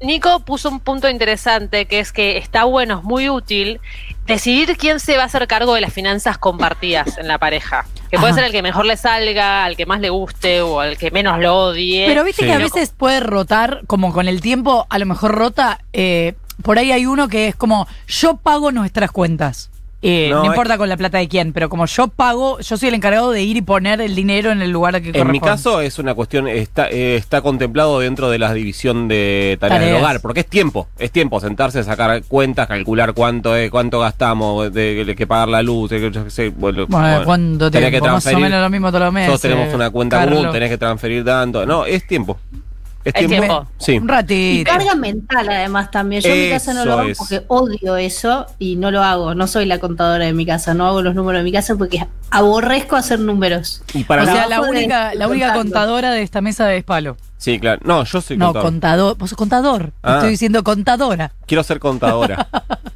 Nico 0.00 0.40
puso 0.40 0.68
un 0.70 0.80
punto 0.80 1.08
interesante 1.08 1.84
que 1.86 2.00
es 2.00 2.12
que 2.12 2.38
está 2.38 2.64
bueno, 2.64 2.98
es 2.98 3.04
muy 3.04 3.28
útil 3.28 3.80
decidir 4.30 4.76
quién 4.76 4.98
se 5.00 5.16
va 5.16 5.24
a 5.24 5.26
hacer 5.26 5.46
cargo 5.46 5.74
de 5.74 5.80
las 5.82 5.92
finanzas 5.92 6.38
compartidas 6.38 7.18
en 7.18 7.28
la 7.28 7.38
pareja. 7.38 7.84
Que 8.10 8.16
puede 8.18 8.32
Ajá. 8.32 8.36
ser 8.40 8.44
el 8.46 8.52
que 8.52 8.62
mejor 8.62 8.86
le 8.86 8.96
salga, 8.96 9.64
al 9.64 9.76
que 9.76 9.86
más 9.86 10.00
le 10.00 10.10
guste 10.10 10.62
o 10.62 10.80
al 10.80 10.96
que 10.98 11.10
menos 11.10 11.38
lo 11.38 11.56
odie. 11.56 12.06
Pero 12.06 12.24
viste 12.24 12.42
Sí. 12.42 12.48
que 12.48 12.54
a 12.54 12.58
veces 12.58 12.92
puede 12.96 13.20
rotar, 13.20 13.82
como 13.86 14.12
con 14.12 14.26
el 14.28 14.40
tiempo, 14.40 14.86
a 14.90 14.98
lo 14.98 15.06
mejor 15.06 15.32
rota. 15.34 15.80
eh, 15.92 16.34
por 16.62 16.78
ahí 16.78 16.92
hay 16.92 17.06
uno 17.06 17.28
que 17.28 17.48
es 17.48 17.56
como, 17.56 17.86
yo 18.06 18.36
pago 18.36 18.70
nuestras 18.72 19.10
cuentas. 19.10 19.69
Eh, 20.02 20.28
No, 20.30 20.36
no, 20.36 20.42
es- 20.44 20.48
importa 20.50 20.78
con 20.78 20.88
la 20.88 20.96
plata 20.96 21.18
de 21.18 21.28
quién, 21.28 21.52
pero 21.52 21.68
como 21.68 21.84
yo 21.84 22.08
pago, 22.08 22.58
yo 22.60 22.76
soy 22.78 22.88
el 22.88 22.94
encargado 22.94 23.32
de 23.32 23.42
ir 23.42 23.58
y 23.58 23.62
poner 23.62 24.00
el 24.00 24.14
dinero 24.14 24.50
en 24.50 24.62
el 24.62 24.70
lugar 24.70 24.94
que 24.94 25.00
corresponde. 25.12 25.20
En 25.20 25.30
mi 25.32 25.40
caso 25.40 25.82
es 25.82 25.98
una 25.98 26.14
cuestión, 26.14 26.48
está, 26.48 26.88
eh, 26.88 27.16
está 27.16 27.42
contemplado 27.42 28.00
dentro 28.00 28.30
de 28.30 28.38
la 28.38 28.54
división 28.54 29.08
de 29.08 29.58
tareas, 29.60 29.80
del 29.84 29.94
hogar, 29.96 30.20
porque 30.22 30.40
es 30.40 30.46
tiempo, 30.46 30.88
es 30.98 31.10
tiempo 31.10 31.38
sentarse, 31.38 31.84
sacar 31.84 32.22
cuentas, 32.22 32.66
calcular 32.66 33.12
cuánto 33.12 33.54
es, 33.54 33.70
cuánto 33.70 34.00
gastamos, 34.00 34.72
de, 34.72 35.04
de 35.04 35.14
que 35.16 35.26
pagar 35.26 35.48
la 35.48 35.62
luz, 35.62 35.90
de 35.90 36.30
sé, 36.30 36.48
bueno, 36.48 36.86
Bueno, 36.88 37.20
¿cuánto 37.24 37.70
tiempo? 37.70 38.06
Más 38.06 38.26
o 38.26 38.38
menos 38.38 38.62
lo 38.62 38.70
mismo 38.70 38.88
todos 38.88 39.04
los 39.04 39.12
meses. 39.12 39.28
Todos 39.28 39.40
tenemos 39.42 39.74
una 39.74 39.90
cuenta 39.90 40.24
común, 40.24 40.50
tenés 40.52 40.70
que 40.70 40.78
transferir 40.78 41.24
tanto. 41.24 41.66
No, 41.66 41.84
es 41.84 42.06
tiempo. 42.06 42.38
Es, 43.02 43.14
Es 43.14 43.26
tiempo. 43.28 43.66
Sí. 43.78 43.96
Un 43.98 44.04
Y 44.04 44.08
ratito. 44.08 44.70
carga 44.70 44.94
mental 44.94 45.48
además 45.48 45.90
también. 45.90 46.20
Yo 46.22 46.28
en 46.30 46.44
mi 46.44 46.50
casa 46.50 46.74
no 46.74 46.84
lo 46.84 46.92
hago 46.98 47.08
es. 47.08 47.16
porque 47.18 47.44
odio 47.48 47.96
eso 47.96 48.46
y 48.58 48.76
no 48.76 48.90
lo 48.90 49.02
hago. 49.02 49.34
No 49.34 49.46
soy 49.46 49.64
la 49.64 49.78
contadora 49.78 50.26
de 50.26 50.32
mi 50.34 50.44
casa, 50.44 50.74
no 50.74 50.86
hago 50.86 51.00
los 51.00 51.14
números 51.14 51.40
de 51.40 51.44
mi 51.44 51.52
casa 51.52 51.76
porque 51.76 52.06
aborrezco 52.30 52.96
hacer 52.96 53.18
números. 53.20 53.82
Y 53.94 54.04
para 54.04 54.22
o 54.22 54.26
sea, 54.26 54.46
la 54.48 54.60
de- 54.60 54.68
única, 54.68 55.14
la 55.14 55.28
única 55.28 55.54
contadora 55.54 56.10
de 56.12 56.22
esta 56.22 56.40
mesa 56.42 56.72
es 56.74 56.84
Palo. 56.84 57.16
Sí, 57.38 57.58
claro. 57.58 57.80
No, 57.84 58.04
yo 58.04 58.20
soy 58.20 58.36
No, 58.36 58.46
contador. 58.48 58.68
contador. 58.70 59.16
Vos 59.16 59.30
sos 59.30 59.38
contador. 59.38 59.92
Ah. 60.02 60.16
Estoy 60.16 60.30
diciendo 60.32 60.62
contadora. 60.62 61.32
Quiero 61.46 61.62
ser 61.62 61.78
contadora. 61.80 62.48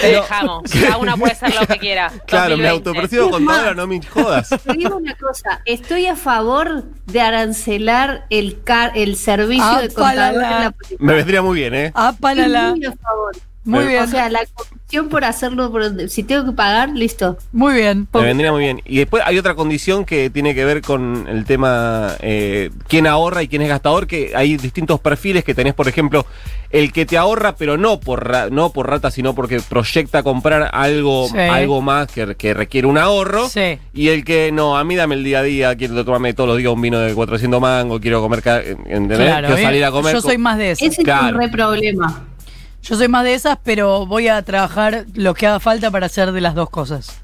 Te 0.00 0.06
dejamos. 0.08 0.62
Cada 0.72 0.96
uno 0.98 1.16
puede 1.16 1.32
hacer 1.32 1.54
lo 1.54 1.66
que 1.66 1.78
quiera. 1.78 2.08
claro, 2.26 2.56
me 2.56 2.64
2020. 2.64 2.68
autopercibo 2.68 3.30
contadora, 3.30 3.74
no 3.74 3.86
me 3.86 4.00
jodas. 4.02 4.48
Te 4.48 4.72
digo 4.72 4.96
una 4.96 5.14
cosa, 5.16 5.60
estoy 5.64 6.06
a 6.06 6.16
favor 6.16 6.84
de 7.06 7.20
arancelar 7.20 8.26
el 8.30 8.62
car 8.62 8.92
el 8.94 9.16
servicio 9.16 9.64
Ah, 9.64 9.82
de 9.82 9.88
contador 9.90 10.42
en 10.42 10.50
la 10.50 10.70
política. 10.70 11.04
Me 11.04 11.14
vendría 11.14 11.42
muy 11.42 11.56
bien, 11.60 11.74
¿eh? 11.74 11.92
Ah, 11.94 12.10
Estoy 12.10 12.20
pálala. 12.22 12.70
muy 12.70 12.84
a 12.86 12.92
favor. 12.92 13.36
Muy 13.64 13.86
bien. 13.86 14.02
O 14.02 14.06
sea, 14.08 14.28
la 14.28 14.40
comisión 14.54 15.08
por 15.08 15.24
hacerlo, 15.24 15.70
por- 15.70 16.08
si 16.10 16.22
tengo 16.24 16.44
que 16.46 16.52
pagar, 16.52 16.88
listo. 16.90 17.38
Muy 17.52 17.74
bien. 17.74 18.08
Me 18.12 18.22
vendría 18.22 18.50
muy 18.50 18.62
bien. 18.62 18.82
Y 18.84 18.98
después 18.98 19.22
hay 19.24 19.38
otra 19.38 19.54
condición 19.54 20.04
que 20.04 20.30
tiene 20.30 20.54
que 20.54 20.64
ver 20.64 20.82
con 20.82 21.26
el 21.28 21.44
tema 21.44 22.16
eh, 22.20 22.70
quién 22.88 23.06
ahorra 23.06 23.42
y 23.42 23.48
quién 23.48 23.62
es 23.62 23.68
gastador, 23.68 24.06
que 24.08 24.32
hay 24.34 24.56
distintos 24.56 24.98
perfiles 25.00 25.44
que 25.44 25.54
tenés, 25.54 25.74
por 25.74 25.86
ejemplo, 25.86 26.26
el 26.70 26.92
que 26.92 27.06
te 27.06 27.16
ahorra, 27.18 27.54
pero 27.54 27.76
no 27.76 28.00
por 28.00 28.26
ra- 28.28 28.48
no 28.50 28.72
por 28.72 28.88
rata, 28.90 29.10
sino 29.10 29.34
porque 29.34 29.60
proyecta 29.60 30.22
comprar 30.24 30.70
algo, 30.72 31.28
Sí. 31.28 31.38
algo 31.38 31.80
más 31.82 32.08
que, 32.08 32.34
que 32.34 32.54
requiere 32.54 32.86
un 32.88 32.98
ahorro. 32.98 33.48
Sí. 33.48 33.78
Y 33.94 34.08
el 34.08 34.24
que 34.24 34.50
no, 34.52 34.76
a 34.76 34.82
mí 34.82 34.96
dame 34.96 35.14
el 35.14 35.22
día 35.22 35.38
a 35.38 35.42
día, 35.42 35.76
quiero 35.76 36.04
tomarme 36.04 36.34
todos 36.34 36.48
los 36.48 36.58
días 36.58 36.72
un 36.72 36.80
vino 36.80 36.98
de 36.98 37.14
400 37.14 37.60
mangos, 37.60 38.00
quiero 38.00 38.20
comer, 38.20 38.42
¿entendés? 38.86 39.18
Claro, 39.18 39.46
quiero 39.48 39.60
eh, 39.60 39.64
salir 39.64 39.84
a 39.84 39.90
comer. 39.92 40.14
Yo 40.14 40.20
soy 40.20 40.38
más 40.38 40.58
de 40.58 40.72
esas. 40.72 40.88
Ese 40.88 41.02
es 41.02 41.04
Claro. 41.04 41.36
un 41.36 41.42
re 41.42 41.48
problema. 41.48 42.24
Yo 42.82 42.96
soy 42.96 43.08
más 43.08 43.22
de 43.24 43.34
esas, 43.34 43.58
pero 43.62 44.06
voy 44.06 44.28
a 44.28 44.42
trabajar 44.42 45.06
lo 45.14 45.34
que 45.34 45.46
haga 45.46 45.60
falta 45.60 45.90
para 45.90 46.06
hacer 46.06 46.32
de 46.32 46.40
las 46.40 46.54
dos 46.54 46.68
cosas. 46.68 47.22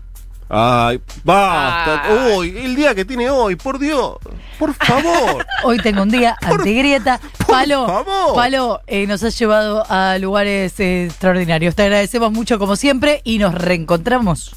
Ay, 0.48 1.00
basta. 1.24 2.02
Ay. 2.04 2.36
Uy, 2.36 2.58
el 2.58 2.74
día 2.74 2.94
que 2.94 3.04
tiene 3.04 3.28
hoy, 3.28 3.56
por 3.56 3.78
Dios. 3.78 4.16
Por 4.58 4.72
favor. 4.72 5.44
Hoy 5.64 5.78
tengo 5.78 6.02
un 6.02 6.08
día 6.08 6.36
antigrieta. 6.40 7.20
Palo, 7.46 7.86
favor. 7.86 8.34
Palo 8.34 8.80
eh, 8.86 9.06
nos 9.06 9.22
ha 9.22 9.28
llevado 9.28 9.84
a 9.88 10.16
lugares 10.18 10.80
eh, 10.80 11.06
extraordinarios. 11.06 11.74
Te 11.74 11.82
agradecemos 11.82 12.32
mucho 12.32 12.58
como 12.58 12.74
siempre 12.76 13.20
y 13.24 13.38
nos 13.38 13.54
reencontramos. 13.54 14.56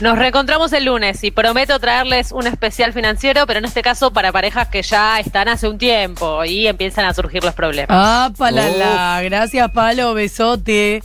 Nos 0.00 0.18
reencontramos 0.18 0.72
el 0.72 0.86
lunes 0.86 1.22
y 1.24 1.30
prometo 1.30 1.78
traerles 1.78 2.32
un 2.32 2.46
especial 2.46 2.94
financiero, 2.94 3.46
pero 3.46 3.58
en 3.58 3.66
este 3.66 3.82
caso 3.82 4.10
para 4.10 4.32
parejas 4.32 4.68
que 4.68 4.82
ya 4.82 5.20
están 5.20 5.48
hace 5.48 5.68
un 5.68 5.76
tiempo 5.76 6.42
y 6.44 6.66
empiezan 6.66 7.04
a 7.04 7.12
surgir 7.12 7.44
los 7.44 7.52
problemas. 7.52 7.90
Ah, 7.90 8.30
palala. 8.36 9.20
Gracias, 9.22 9.70
Palo. 9.72 10.14
Besote. 10.14 11.02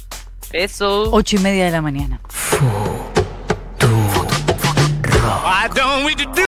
Eso. 0.54 1.10
Ocho 1.12 1.36
y 1.36 1.40
media 1.40 1.66
de 1.66 1.72
la 1.72 1.82
mañana. 1.82 2.22